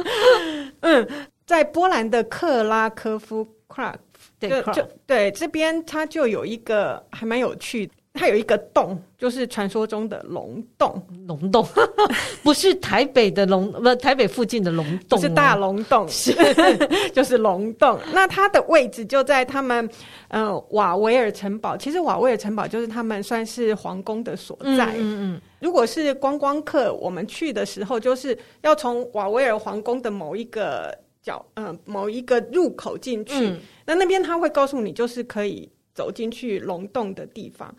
[0.80, 1.06] 嗯，
[1.46, 3.98] 在波兰的克拉科夫 Kraków
[4.38, 7.92] 对，就对这边它就有一个还蛮有趣的。
[8.16, 11.02] 它有一个洞，就是传说中的龙洞。
[11.26, 11.66] 龙洞
[12.44, 16.32] 不是台北的龙，不是台北附近的龙洞，是大龙洞，是
[17.12, 17.98] 就是龙洞。
[18.12, 19.88] 那它的位置就在他们
[20.28, 21.76] 呃瓦维尔城堡。
[21.76, 24.92] 其实瓦维尔城堡就是他们算是皇宫的所在。
[24.92, 25.40] 嗯嗯，嗯。
[25.58, 33.48] 如果是观光客，我们去的时候，就是要从瓦维尔皇宫的某一个角，呃，某一个入口进去。
[33.48, 37.74] 嗯、那那边他会告诉你，就是可以走进去龙洞的地方。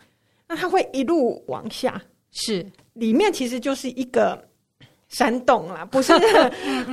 [0.48, 4.40] 那它会一路往下，是里面其实就是一个
[5.08, 6.12] 山洞啦， 不是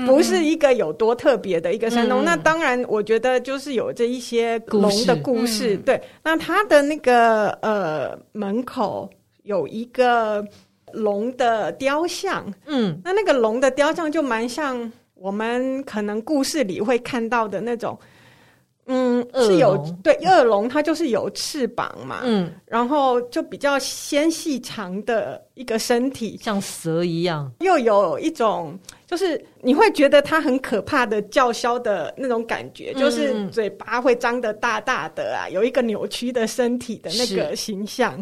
[0.06, 2.24] 不是一个有多特别的一个山洞。
[2.24, 5.78] 嗯、那当然，我觉得就是有这一些龙的故事。
[5.78, 9.10] 对，那它的那个呃门口
[9.44, 10.46] 有一个
[10.92, 17.98] 龙的雕像，嗯，那那个龙的雕像就蛮像我们可能故事里会看到的那种。
[18.86, 38.22] 嗯，是有对恶龙，它就是有翅膀嘛，嗯，然后就比较纤细长的一个身体，像蛇一样，又有一种就是你会觉得它很可怕的叫嚣的那种感觉，嗯，就是嘴巴会张得大大的啊，有一个扭曲的身体的那个形象。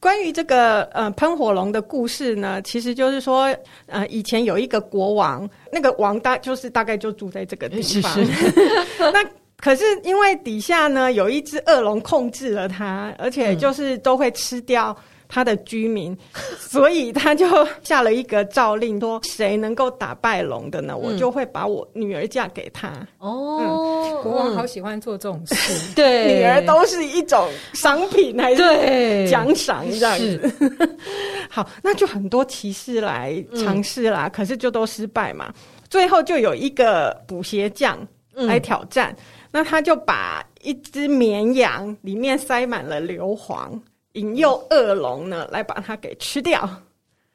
[0.00, 8.52] 关于这个呃喷火龙的故事呢，其实就是说，呃，以前有一个国王，那个王大就是大概就住在这个地方，是是。
[8.98, 9.24] 那。
[9.62, 14.94] 可是因为底下呢有一只恶龙控制了他，而且就是都会吃掉
[15.28, 17.46] 他的居民，嗯、 所以他就
[17.84, 22.88] 下了一个诏令，说谁能够打败龙的呢，嗯、我就会把我女儿嫁给他。
[23.18, 30.98] 哦、嗯，国王好喜欢做这种事，对，女儿都是一种商品还是奖赏这样子。
[31.48, 33.32] 好，那就很多骑士来
[33.64, 35.54] 尝试啦，嗯、可是就都失败嘛。
[35.88, 37.96] 最后就有一个补鞋匠
[38.32, 39.12] 来挑战。
[39.12, 39.22] 嗯
[39.52, 43.68] 那他就把一只绵羊里面塞满了硫磺，
[44.14, 46.68] 引诱恶龙呢来把它给吃掉。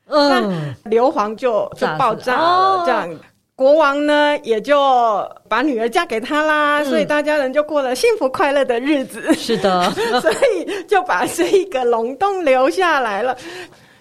[0.08, 3.20] 嗯，那硫磺就就爆炸了，这样、哦、
[3.56, 9.34] 国王呢也就把女儿嫁给他啦，嗯、所以大家人就过了幸福快乐的日子。
[9.34, 13.38] 是的， 所以就把这一个龙洞留下来了。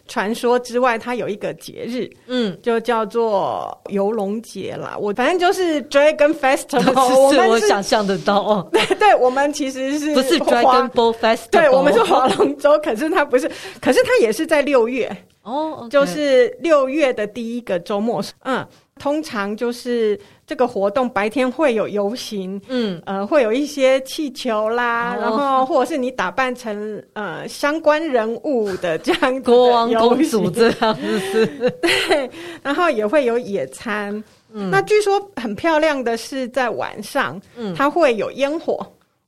[0.08, 4.96] 传说之外，它有一个节日，嗯，就叫做游龙节啦。
[4.98, 8.68] 我反正就是 Dragon Festival， 是我想象得到哦。
[8.72, 11.50] 对对，我们其实是不是 Dragon Ball Festival？
[11.50, 18.66] 对，我们是划龙舟，可是它不是，可是它也是在六月哦就是六月的第一个周末，嗯。
[19.00, 30.94] 通常就是这个活动白天会有游行，嗯，呃，会有一些气球啦，哦、然后或者是你打扮成呃相关人物的这样子国王公主这样
[31.32, 31.46] 子，
[31.82, 32.30] 对，
[32.62, 34.12] 然后也会有野餐。
[34.52, 38.86] 嗯，那据说很漂亮的是在晚上，嗯，它会有烟火。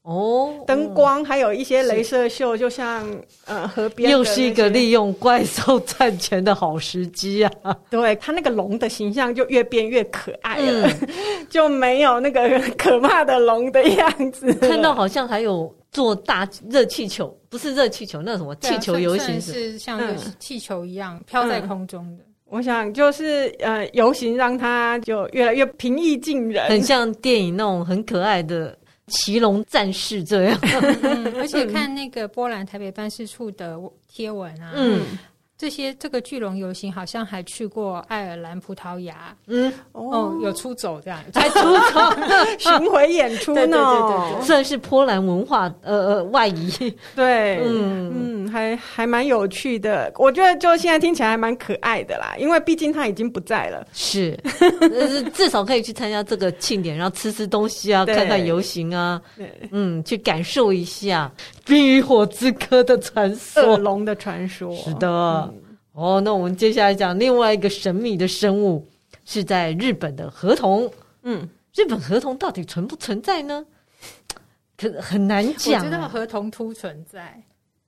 [0.08, 3.06] 哦，灯光还有一些镭射秀，就像
[3.44, 7.76] 呃河边，又是一个利用怪兽赚钱的好时机啊！
[7.90, 11.08] 对，他那个龙的形象就越变越可爱了，嗯、
[11.50, 14.50] 就没有那个可怕的龙的样子。
[14.54, 20.00] 看到好像还有做大热气球，不是热气球，那什么气球游行是像
[20.38, 22.24] 气球一样飘在空中的。
[22.24, 28.74] 嗯、我想就是呃游行让它就越来越平易近人，很像电影那种很可爱的。
[29.08, 30.58] 骑龙战士这样，
[31.02, 35.02] 嗯，而且 看那个波兰台北办事处的贴文啊，嗯。
[35.58, 41.58] 这些这个巨龙游行好像还去过爱尔兰、葡萄牙，嗯，哦，有出走这样， 才出
[41.92, 42.00] 走。
[42.58, 47.98] 巡回演出呢，对对对对，算是波兰文化呃呃外移，对，嗯。
[48.14, 54.38] 嗯，还还蛮有趣的，我觉得就现在听起来还蛮可爱的啦，因为毕竟他已经不在了，是，
[55.34, 59.20] 至少可以去参加这个庆典，然后吃吃东西啊，看看游行啊，
[59.70, 61.30] 嗯，去感受一下
[61.68, 65.08] 《冰与火之歌》的传说，恶龙的传说，是的。
[65.92, 68.86] 哦，那我们接下来讲另外一个神秘的生物，
[69.26, 70.90] 是在日本的河童。
[71.22, 73.64] 嗯，日本河童到底存不存在呢？
[74.78, 75.80] 可很难讲。
[75.80, 77.42] 我知道河童秃存在，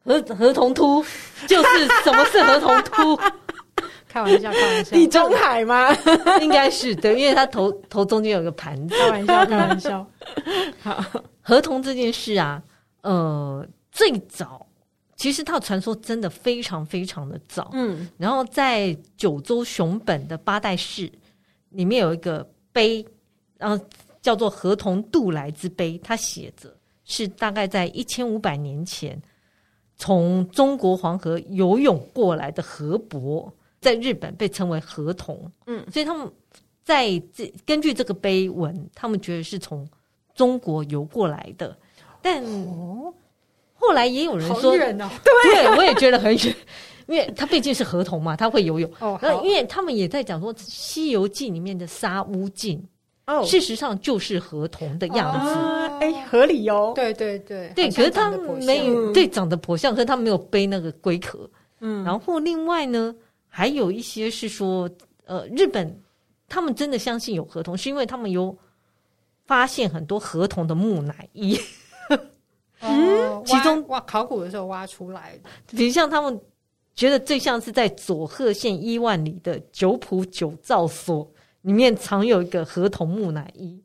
[0.05, 1.03] 河河童秃
[1.47, 3.19] 就是什么是河童秃？
[4.09, 4.91] 开玩笑，开玩笑。
[4.91, 5.97] 地中海吗？
[6.43, 8.95] 应该是对，因为他头头中间有个盘子。
[8.99, 10.07] 开玩笑，开玩笑。
[10.83, 11.05] 好，
[11.41, 12.61] 河童这件事啊，
[13.03, 14.67] 呃，最早。
[15.17, 21.13] 其实它的传说真的非常非常的早，嗯，然后在九州熊本的八代市
[21.69, 23.05] 里面有一个碑，
[23.59, 23.85] 然后
[24.23, 26.75] 叫做河童渡来之碑，它写着
[27.05, 29.21] 是大概在一千五百年前
[29.97, 36.33] 从中国黄河游泳过来的河伯，在日本被称为河童，嗯，所以他们
[36.83, 39.87] 在这根据这个碑文，他们觉得是从
[40.35, 41.77] 中国游过来的，
[42.23, 42.43] 但。
[42.45, 43.13] 哦
[43.83, 46.55] 后来也有人说，远哦、 对，我也觉得很远，
[47.07, 48.89] 因为他毕竟是河童嘛，他会游泳。
[49.01, 52.87] 哦，因为他们也在讲说，《西游记》里面的沙悟净，
[53.27, 55.51] 哦，事实上就是河童的样子。
[55.99, 56.93] 哎、哦，合理哦。
[56.95, 61.51] 对对对，对，可是他没有，对，长得颇像，可是他没有背那个龟壳。
[61.81, 63.15] 嗯，然后另外呢，
[63.49, 64.87] 还有一些是说，
[65.25, 65.99] 呃，日本
[66.51, 68.55] 他们真的相信有河童，是因为他们有
[69.47, 71.59] 发现很多河童的木乃伊。
[72.83, 76.41] 嗯，其中挖考古的时候挖出来的，比如像他们
[76.95, 81.29] 觉得最像是在佐贺县伊万里的九浦九造所
[81.63, 83.79] 里面藏有一个河童木乃伊，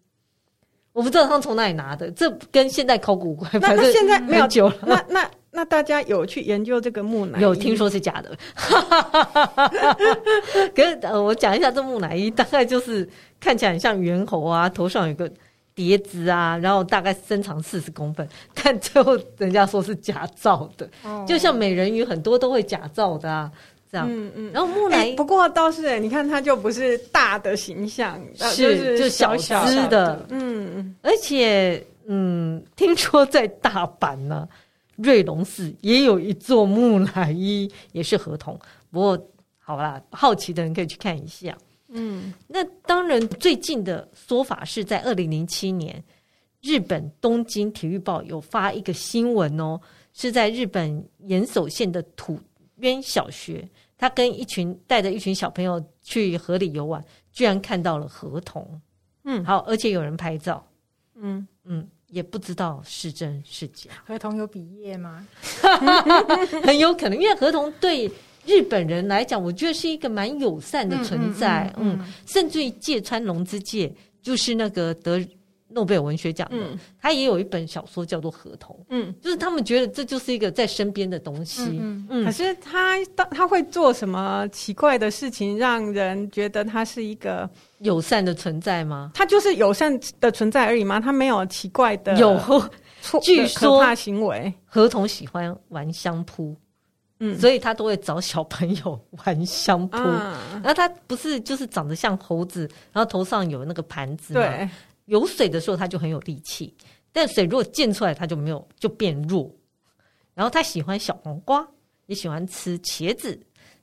[0.94, 4.76] 我不知道他们从哪里拿的，这跟现代考古怪，反正现在没有久了。
[4.86, 7.42] 那那那大家有去研究这个木乃伊？
[7.42, 8.38] 有听说是假的，
[10.74, 13.08] 可是呃，我讲一下这木乃伊，大概就是
[13.40, 15.30] 看起来很像猿猴啊，头上有个。
[15.76, 23.52] 碟子啊，然后大概身长四十公分， 但最后人家说是假造的，哦、就像美人鱼很多都会假造的啊，
[23.92, 24.08] 这样。
[24.10, 24.52] 嗯嗯。
[24.54, 30.26] 然后木乃伊、欸，不过倒是，你看它就不是大的形象，是就是就小只的。
[30.30, 30.96] 嗯嗯。
[31.02, 34.48] 而且，嗯，听说在大阪呢，
[34.96, 38.58] 瑞龙寺也有一座木乃伊，也是合同。
[38.92, 39.28] 不过，
[39.60, 41.54] 好啦，好奇的人可以去看一下。
[41.88, 46.04] 嗯，那当然，最近的说法是在二零零七年，
[46.62, 49.80] 日本东京体育报有发一个新闻哦，
[50.14, 52.40] 是在日本岩手县的土
[52.78, 58.82] 渊小学，他跟一群带着一群小朋友去河里游玩，居然看到了河童。
[59.24, 60.66] 嗯，好，而且有人拍照。
[61.16, 63.92] 嗯嗯，也不知道是真是假。
[64.06, 65.26] 河童有比耶吗？
[66.66, 68.12] 很有可能，因为河童对。
[68.46, 73.92] 日本人来讲，我觉得是一个蛮友善的存在，嗯，甚至于芥川龙之介
[74.22, 75.20] 就是那个得
[75.68, 89.12] 诺贝尔文学奖的，嗯、他也有一本小说叫做《合同》，嗯，就是他们觉得这就是一个在身边的东西，嗯，嗯，可是他他会做什么奇怪的事情，让人觉得他是一个友善的存在吗？
[89.16, 91.00] 他就是友善的存在而已吗？
[91.00, 92.40] 他没有奇怪的有，
[93.22, 96.56] 据说可怕行为，合同喜欢玩相扑。
[97.20, 104.42] 嗯，所以他都会找小朋友玩相扑，啊、然后他不是就是长得像猴子，然后头上有那个盘子吗？
[104.42, 104.70] 对，
[105.06, 106.74] 有水的时候他就很有力气，
[107.14, 109.50] 但水如果溅出来，他就没有，就变弱。
[110.34, 111.66] 然后他喜欢小黄瓜，
[112.08, 113.40] 也喜欢吃茄子，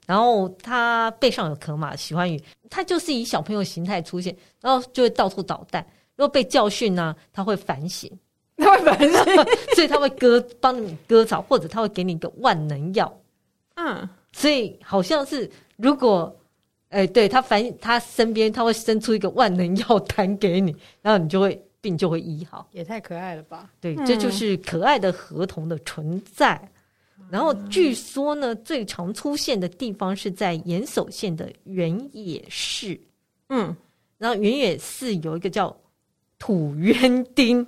[0.07, 5.83] 然后他背上有壳嘛，喜欢鱼，他就是以小朋友形态出现，然后就会到处捣蛋。
[6.17, 8.11] 如果被教训呢，他会反省，
[8.59, 13.11] 他会反省， 所以他会割帮你割草，或者他会给你一个万能药。
[13.85, 16.33] 嗯，所以好像是如果，
[16.91, 22.69] 哎、欸，对他反他身边他会伸出一个万能药单给你，然后你就会病就会医好。
[22.71, 23.69] 也太可爱了吧？
[23.81, 26.57] 对，这就是可爱的合同的存在。
[27.19, 33.01] 嗯、然后据说呢，最常出现的地方是在岩手县的原野市。
[33.49, 33.75] 嗯，
[34.19, 35.77] 然后原野市有一个叫
[36.39, 37.67] 土渊町，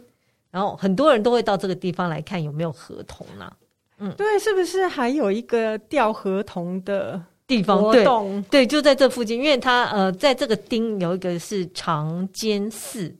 [0.51, 3.57] 然后很多人都会到这个地方来看有没有河童呢、啊。
[3.99, 7.93] 嗯，对，是不是还有一个钓河童的地方？
[7.93, 8.05] 对，
[8.51, 13.15] 对，就在这附近，因为它呃，在这个町有一个是长间寺，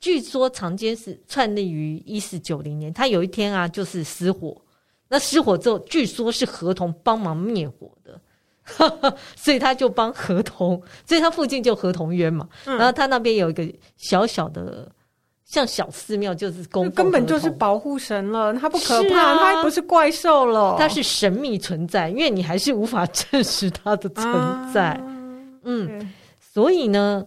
[0.00, 4.60] 据说长间寺创立于一四九零年，它有一天啊就是失火，
[5.08, 8.20] 那失火之后，据说是合同帮忙灭火的，
[9.34, 14.90] 所以他就帮合同， 所以他附近就合同渊嘛，嗯、然后他那边有一个小小的。
[15.44, 24.24] 像小寺庙就是公，根本就是保护神了，它不可怕，它也不是怪兽了，它是神秘存在，因为你还是无法证实它的存
[24.72, 24.92] 在。
[24.92, 25.02] 啊、
[25.64, 27.22] 嗯，所以呢，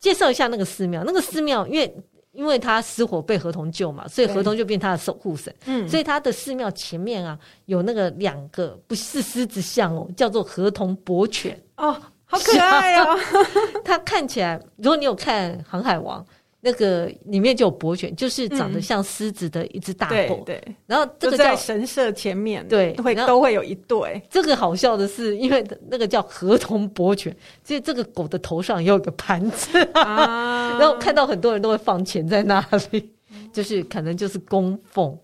[0.00, 1.96] 介绍一下那个寺庙，那个寺庙，因为
[2.32, 5.54] 因为他失火被合同救嘛，所以合同就变他的守护神。
[5.66, 13.16] 嗯，所以他的寺庙前面啊，有那个两个不是狮子像哦，叫做合同博犬哦，好可爱哦。
[13.84, 16.20] 它看起来，如果你有看《航海王》。
[16.64, 20.14] 那个里面就有伯犬，就是长得像狮子的一只大狗。
[20.14, 24.22] 嗯、对，对，然后这个在神社前面，对，会都会有一对。
[24.30, 33.10] 这个好笑的是，因为那个叫河童伯犬，所以这个狗的头上也有一个盘子，啊、 然后看到很多人都会放钱在那里，
[33.52, 35.18] 就是可能就是供奉。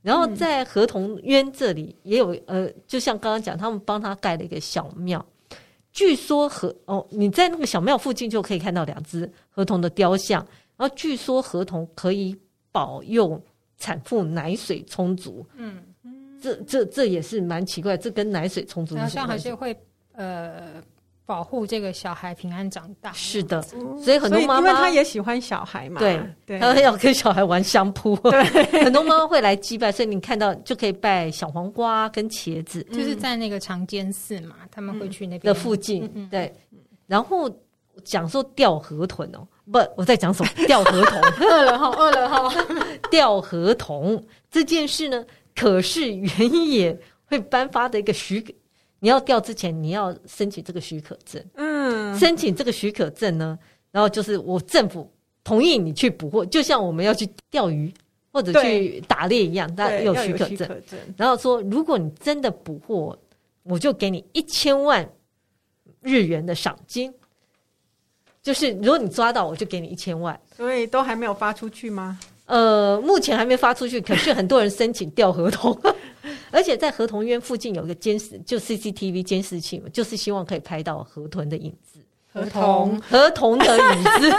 [0.00, 5.26] 然后在河童渊这里也有，呃，就像刚刚讲，他们帮他盖了一个小庙。
[5.92, 10.46] 据说河哦，你在那个小庙附近就可以看到两只河童的雕像。
[10.76, 12.36] 然后据说河童可以
[12.72, 13.40] 保佑
[13.78, 15.82] 产妇奶水充足，嗯，
[16.40, 19.76] 这这这也是蛮奇怪，这跟奶水充足好像还是会
[20.12, 20.82] 呃
[21.26, 23.12] 保护这个小孩平安长大。
[23.12, 26.58] 是的，所以很多妈妈因为她也喜欢小孩嘛，对，对。
[26.58, 28.42] 他要跟小孩玩相扑，对，
[28.84, 35.54] 很多妈妈会来祭拜，所以你看到就可以拜小黄瓜跟茄子，就是在那个长间寺嘛，他们会去那边。
[35.54, 36.52] 的附近，对，
[37.06, 37.50] 然后
[38.02, 39.46] 讲说钓河豚哦。
[39.70, 40.50] 不，我在讲什么？
[40.66, 42.66] 钓河童， 饿了哈，饿了哈。
[43.10, 48.52] 钓河童这件事呢，可是原野会颁发的一个许可，
[48.98, 51.42] 你要钓之前，你要申请这个许可证。
[51.54, 53.58] 嗯，申请这个许可证呢，
[53.90, 55.10] 然后就是我政府
[55.42, 57.92] 同意你去捕获，就像我们要去钓鱼
[58.32, 60.68] 或者去打猎一样，那有许可证。
[61.16, 63.16] 然后说，如果你真的捕获，
[63.62, 65.08] 我就给你一千万
[66.02, 67.10] 日元的赏金。
[68.44, 70.38] 就是如果你抓到，我就给你一千万。
[70.54, 72.20] 所以都还没有发出去吗？
[72.44, 73.98] 呃，目前还没发出去。
[74.02, 75.74] 可是很多人申请钓合同，
[76.52, 82.00] 而且在河童渊附近有一个监视，就 CCTV 监视器嘛，就是希望可以拍到河豚的影子。
[82.30, 84.36] 河童，河童的影子。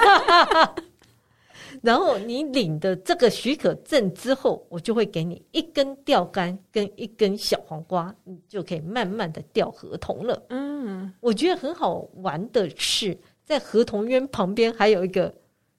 [1.81, 10.41] 然后你领的这个许可证之后，我就会给你一根钓竿跟一根小黄瓜，你就可以慢慢的钓河童了。
[10.49, 13.17] 嗯，我觉得很好玩的是。
[13.45, 15.33] 在合同渊旁边还有一个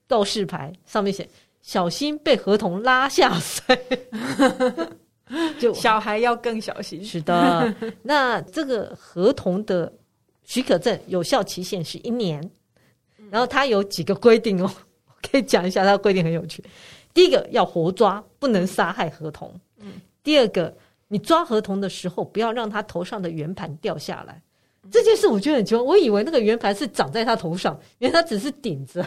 [0.07, 1.27] 告示牌，上面写
[1.61, 3.77] “小心被合同拉下水”，
[5.59, 7.03] 就小孩要更小心。
[7.03, 9.91] 是的，那这个合同的
[10.43, 12.41] 许可证有效期限是一年，
[13.29, 14.71] 然后它有几个规定哦，
[15.05, 16.63] 我可以讲一下，它的规定很有趣。
[17.13, 19.53] 第一个要活抓，不能杀害合同。
[19.79, 19.93] 嗯。
[20.23, 20.75] 第二个，
[21.07, 24.41] 你抓合同的时候，不要让它头上的圆盘掉下来。
[24.91, 29.05] 这件事我觉得很奇怪，我以为那个圆盘是长在他头上，原来他只是顶着，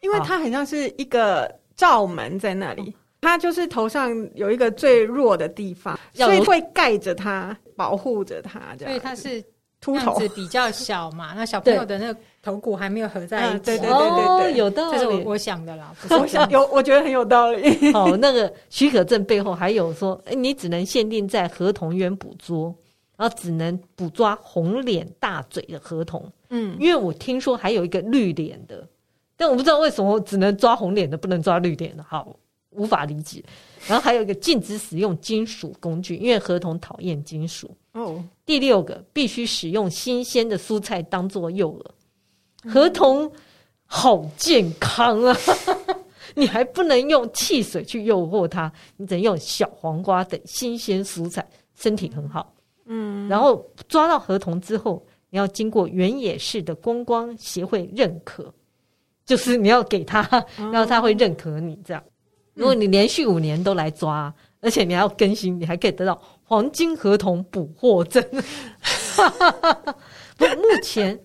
[0.00, 8.92] 因为它很像是一个罩门在那里，他就是头上有一个最弱的地方，所以会盖着它，保护着它，这样。
[8.92, 9.42] 所以他是
[9.80, 13.58] 秃头比较小嘛， 那小朋友的那个头骨还没有合在一起。
[13.60, 17.92] 对对对对对，有道理，这是我我想的啦，我想有，我觉得很有道理。
[17.92, 22.74] 哦，那个许可证背后还有说，你只能限定在合同渊捕捉。
[23.22, 28.84] 然后只能捕抓红脸大嘴的河童，嗯，因为我听说还有一个绿脸的，
[29.36, 32.36] 但我不知道为什么只能抓红脸的，不能抓绿脸的，好，
[32.70, 33.40] 无法理解。
[33.86, 37.70] 然后还有一个禁止使用金属工具，因为河童讨厌金属。
[37.92, 41.72] 哦，第六个必须使用新鲜的蔬菜当做诱
[42.64, 42.72] 饵。
[42.72, 43.30] 河童
[43.86, 45.36] 好健康啊，
[46.34, 52.52] 你还不能用汽水去诱惑它，你只能用小黄瓜等新鲜蔬菜，身体很好。
[52.94, 58.52] 嗯，然后抓到合同之后，你要经过原野市的观光协会认可，
[59.24, 60.20] 就是你要给他，
[60.58, 62.04] 然后他会认可你这样。
[62.52, 68.22] 如果你连续五年都来抓，而且你还要更新，你还可以得到黄金合同捕获证。
[70.36, 71.18] 不，目前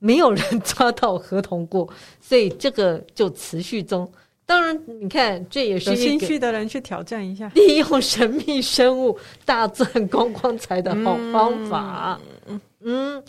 [0.00, 1.88] 没有人抓到合同过，
[2.20, 4.10] 所以这个就持续中。
[4.48, 12.18] 当然，你看这也是有兴趣的人去挑战一下，利用神秘生物大赚光光彩的好方法。
[12.46, 13.22] 嗯，嗯，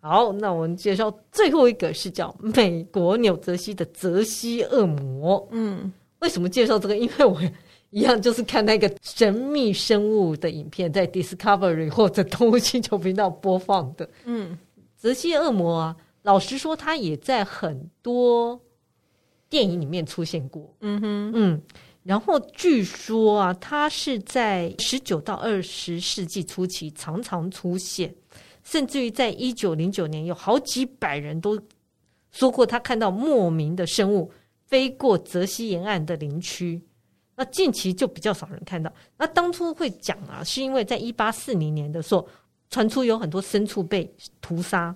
[0.00, 5.48] 好，那我们介绍最后一个是叫美国纽泽西的泽西恶魔。
[5.52, 6.96] 嗯，为什么介绍这个？
[6.96, 7.40] 因为我。
[7.90, 14.06] 一样就是看那个神秘生物的影片，在 Discovery 或者动物星球频道播放的。
[14.26, 14.58] 嗯，
[14.94, 18.60] 泽西恶魔啊，老实说，它也在很多
[19.48, 20.74] 电影里面出现过。
[20.80, 21.62] 嗯哼，嗯，
[22.02, 28.14] 然后据说啊，它是在十九到二十世纪初期常常出现，
[28.62, 31.60] 甚至于在一九零九年，有好几百人都
[32.30, 34.30] 说过他看到莫名的生物
[34.66, 36.80] 飞过泽西沿岸的林区。
[37.34, 38.92] 那近期就比较少人看到。
[39.16, 42.28] 那当初会讲啊，是因为在一八四零年的时候，
[42.68, 44.94] 传出有很多牲畜被屠杀，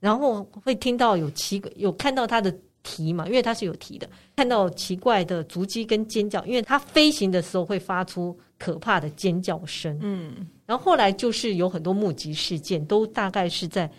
[0.00, 2.52] 然后会听到有奇有看到它的
[2.82, 9.98] 蹄嘛，因为它是有蹄的，看到奇怪的足迹跟尖叫，因为它飞行的时候会发出可怕的尖叫声。
[10.02, 13.90] 嗯，然后后来就是有很多目击事件，都大概是在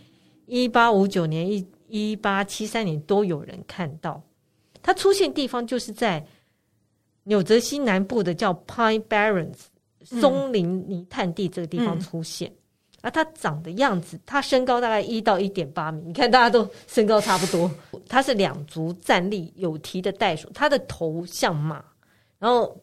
[0.46, 4.22] 一八五九年、一一八七三年都有人看到
[4.82, 6.26] 它出现地方，就是在。
[7.24, 9.54] 纽泽西南部的叫 Pine Barrens
[10.04, 12.58] 松林泥炭地这个地方出现，嗯、
[13.02, 17.70] 啊，它长的样子，它身高大概一到一点八米，你看大家都身高差不多。
[18.08, 21.84] 它是两足站立有蹄的袋鼠，它的头像马，
[22.40, 22.80] 然后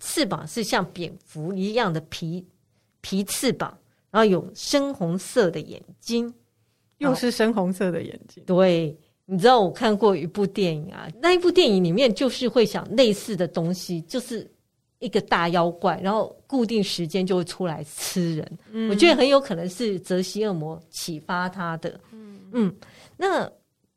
[0.00, 2.46] 翅膀是像蝙蝠一样的皮
[3.00, 3.76] 皮翅膀，
[4.10, 6.32] 然后有深红色的眼睛，
[6.98, 8.96] 又是深红色的眼睛，对。
[9.28, 14.48] 你知道我看过一部电影啊，那一部电影里面就是会想类似的东西，就是
[14.98, 18.58] 一个大妖怪，然后固定时间就会出来吃人。
[18.70, 22.00] 嗯，我觉得很有可能是泽西恶魔启发他的。
[22.12, 22.74] 嗯嗯，
[23.16, 23.50] 那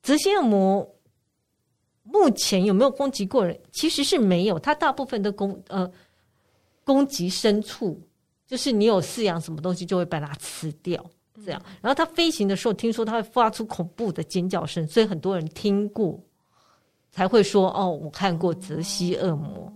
[0.04, 0.88] 泽西恶魔
[2.04, 3.58] 目前有没有攻击过人？
[3.72, 5.89] 其实是没有，他大部分的攻呃
[6.84, 8.00] 攻击牲畜，
[8.45, 11.04] 就是你有饲养什么东西，就会把它吃掉。
[11.45, 16.20] 这样，然后它飞行的时候，听说它会发出恐怖的尖叫声，所以很多人听过
[17.12, 19.72] 才会说：“哦，我看过泽西恶魔。”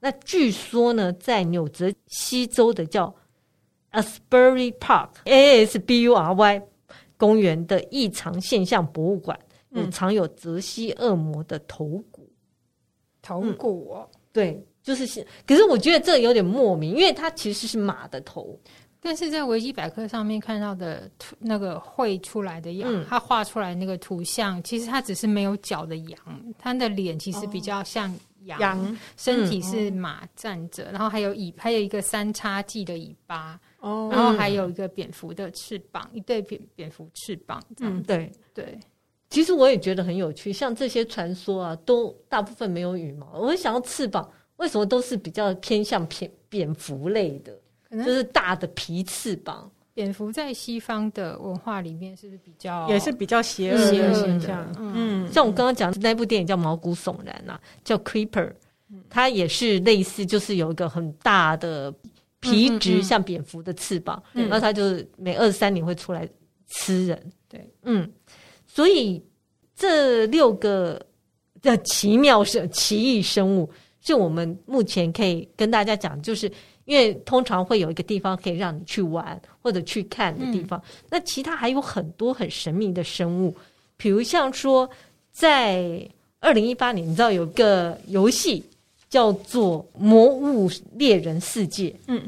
[0.00, 3.14] 那据说呢，在纽泽西州的叫
[3.92, 6.62] Asbury Park（A S B U R Y）
[7.16, 9.38] 公园的异常现象博物馆，
[9.70, 12.30] 有藏有泽西恶魔的头骨。
[13.20, 15.26] 头骨、哦嗯，对，就是。
[15.46, 18.58] 可是我觉得这有点莫名，因为它其实是马的头。
[19.00, 26.18] 但是在维基百科上面看到的图，那个绘出来的羊，他画、嗯、出来那个图像，其实它只是没有脚的羊，
[26.58, 28.12] 它的脸其实比较像
[28.48, 38.78] 羊，羊身体是马站着，嗯、然后还有尾，还有一个三叉戟的尾巴，哦，然后还有一个蝙蝠的翅膀，一对蝙蝙蝠翅膀，嗯，对对。
[39.30, 44.26] 其实我也觉得很有趣，像这些传说啊，都大部分没有羽毛，我会想要翅膀，
[44.56, 47.54] 为什么都是比较偏向蝙蝙蝠类的？
[47.90, 54.72] 就是大的皮翅膀，蝙蝠在西方的文化里面是不是比较也是比较邪恶的形象？
[54.78, 58.52] 嗯，像我刚刚讲的那部电影叫毛骨悚然啊，叫 Creeper，
[59.10, 61.92] 它也是类似，就是有一个很大的
[62.38, 66.28] 皮质像蝙蝠的翅膀，然后它就是每二十三年会出来
[66.68, 67.32] 吃人。
[67.48, 68.08] 对，嗯，
[68.68, 69.20] 所以
[69.74, 71.04] 这六个
[71.60, 73.68] 的奇妙生奇异生物，
[74.00, 76.48] 是我们目前可以跟大家讲，就是。
[76.88, 83.54] 因为通常会有一个地方可以让你去玩或者去看的地方，嗯、那其他还有很多很神秘的生物，
[83.98, 84.88] 比如像说，
[85.30, 86.08] 在
[86.40, 88.64] 二零一八年，你知道有个游戏
[89.10, 92.22] 叫做《魔物猎人世界》，嗯，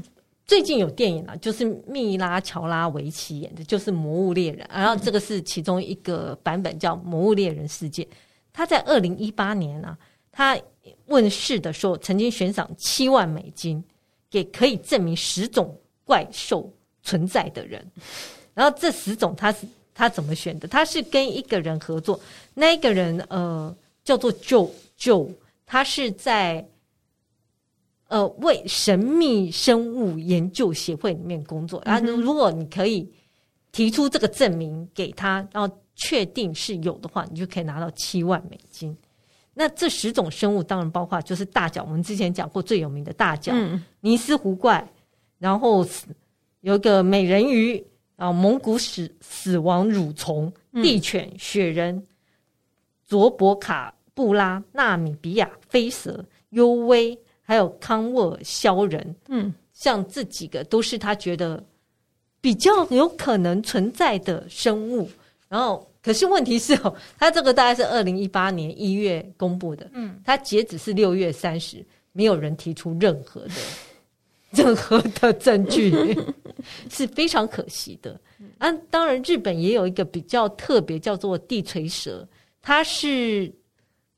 [0.44, 8.04] 最近有电影了，就是密拉乔拉维奇演的，就是《魔物猎人》，然后这个是其中一个版本叫《魔物猎人世界》，
[8.52, 9.96] 他在二零一八年啊，
[10.30, 10.54] 他
[11.06, 13.82] 问世的时候曾经悬赏七万美金。
[14.30, 16.72] 给可以证明十种怪兽
[17.02, 17.84] 存在的人，
[18.54, 20.68] 然后这十种他是他怎么选的？
[20.68, 22.18] 他是跟一个人合作，
[22.54, 23.74] 那一个人呃
[24.04, 25.28] 叫做 Joe Joe，
[25.66, 26.66] 他是在
[28.08, 31.82] 呃为神秘生物研究协会里面工作。
[31.84, 33.12] 然后如果你可以
[33.72, 38.96] 提出这个证明给他，然后确定是有的话，你就可以拿到七万美金。
[39.60, 44.90] 那这十种生物当然包括就是大脚，我们之前讲过最有名的大脚、嗯、尼斯湖怪，
[45.38, 45.86] 然后
[46.62, 47.86] 有一个美人鱼
[48.16, 52.02] 啊，蒙古死死亡蠕虫、地犬、雪人、
[53.06, 61.62] 卓博卡布拉、纳米比亚飞蛇、幽威，还有康沃尔鸮人，嗯，像这几个都是他觉得
[62.40, 65.06] 比较有可能存在的生物。
[65.50, 73.50] 然后，可是问题是哦，他这个大概是二零一八年一月公布的，嗯，他截止是六月三十，没有人提出任何的
[74.52, 75.92] 任何的证据，
[76.88, 78.18] 是非常可惜的。
[78.58, 82.26] 啊，当然，日本也有一个比较特别，叫做地锤蛇，
[82.62, 83.52] 它是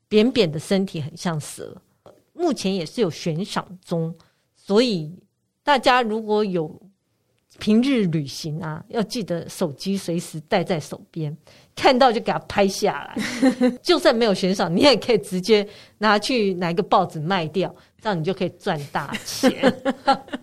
[0.07, 1.75] 扁扁的身体，很像蛇，
[2.31, 4.15] 目前也是有悬赏中，
[4.55, 5.13] 所以
[5.63, 6.81] 大家如果有。
[7.59, 11.35] 平日旅行啊，要记得手机随时带在手边，
[11.75, 13.17] 看到就给它拍下来。
[13.81, 15.67] 就算没有悬赏，你也可以直接
[15.99, 19.73] 拿去哪一个报纸卖掉，这样你就可以赚大钱。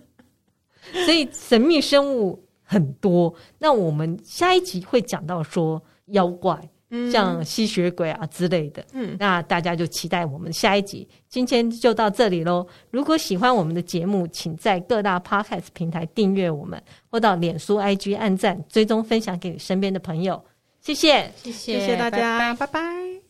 [1.05, 6.69] 所以神秘生物很多，那我们下一集会讲到说妖怪。
[7.11, 11.07] 像吸血鬼啊之类的，嗯，那大家就期待我们下一集。
[11.29, 12.65] 今天就到这里喽。
[12.89, 20.43] 如果喜欢我们的节目，请在各大 Podcast 平台订阅我们，或到脸书 IG 按赞、追踪、分享给你身边的朋友。
[20.81, 22.67] 谢谢，谢谢，谢谢大家，拜拜。
[22.67, 23.20] 拜拜。